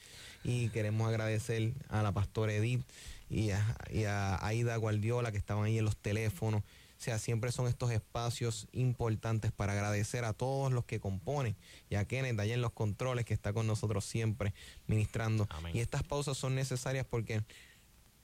[0.45, 2.83] Y queremos agradecer a la pastora Edith
[3.31, 6.63] y a, y a Aida Guardiola que estaban ahí en los teléfonos
[6.99, 11.55] o sea, siempre son estos espacios importantes para agradecer a todos los que componen
[11.88, 14.53] y a Kenneth allá en los controles que está con nosotros siempre
[14.88, 15.49] ministrando.
[15.72, 17.44] Y estas pausas son necesarias porque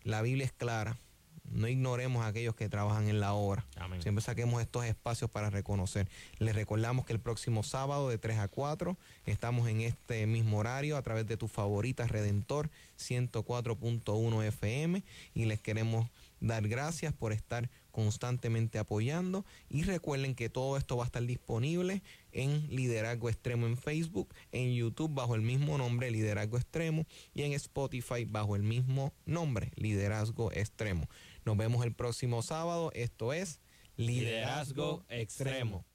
[0.02, 0.96] la Biblia es clara.
[1.44, 3.64] No ignoremos a aquellos que trabajan en la obra.
[4.00, 6.08] Siempre saquemos estos espacios para reconocer.
[6.38, 8.96] Les recordamos que el próximo sábado de 3 a 4
[9.26, 15.04] estamos en este mismo horario a través de tu favorita Redentor 104.1 FM
[15.34, 16.08] y les queremos
[16.40, 22.03] dar gracias por estar constantemente apoyando y recuerden que todo esto va a estar disponible
[22.32, 27.53] en Liderazgo Extremo en Facebook, en YouTube bajo el mismo nombre Liderazgo Extremo y en
[27.53, 31.09] Spotify bajo el mismo nombre Liderazgo Extremo.
[31.45, 33.61] Nos vemos el próximo sábado, esto es
[33.97, 35.86] Liderazgo Extremo.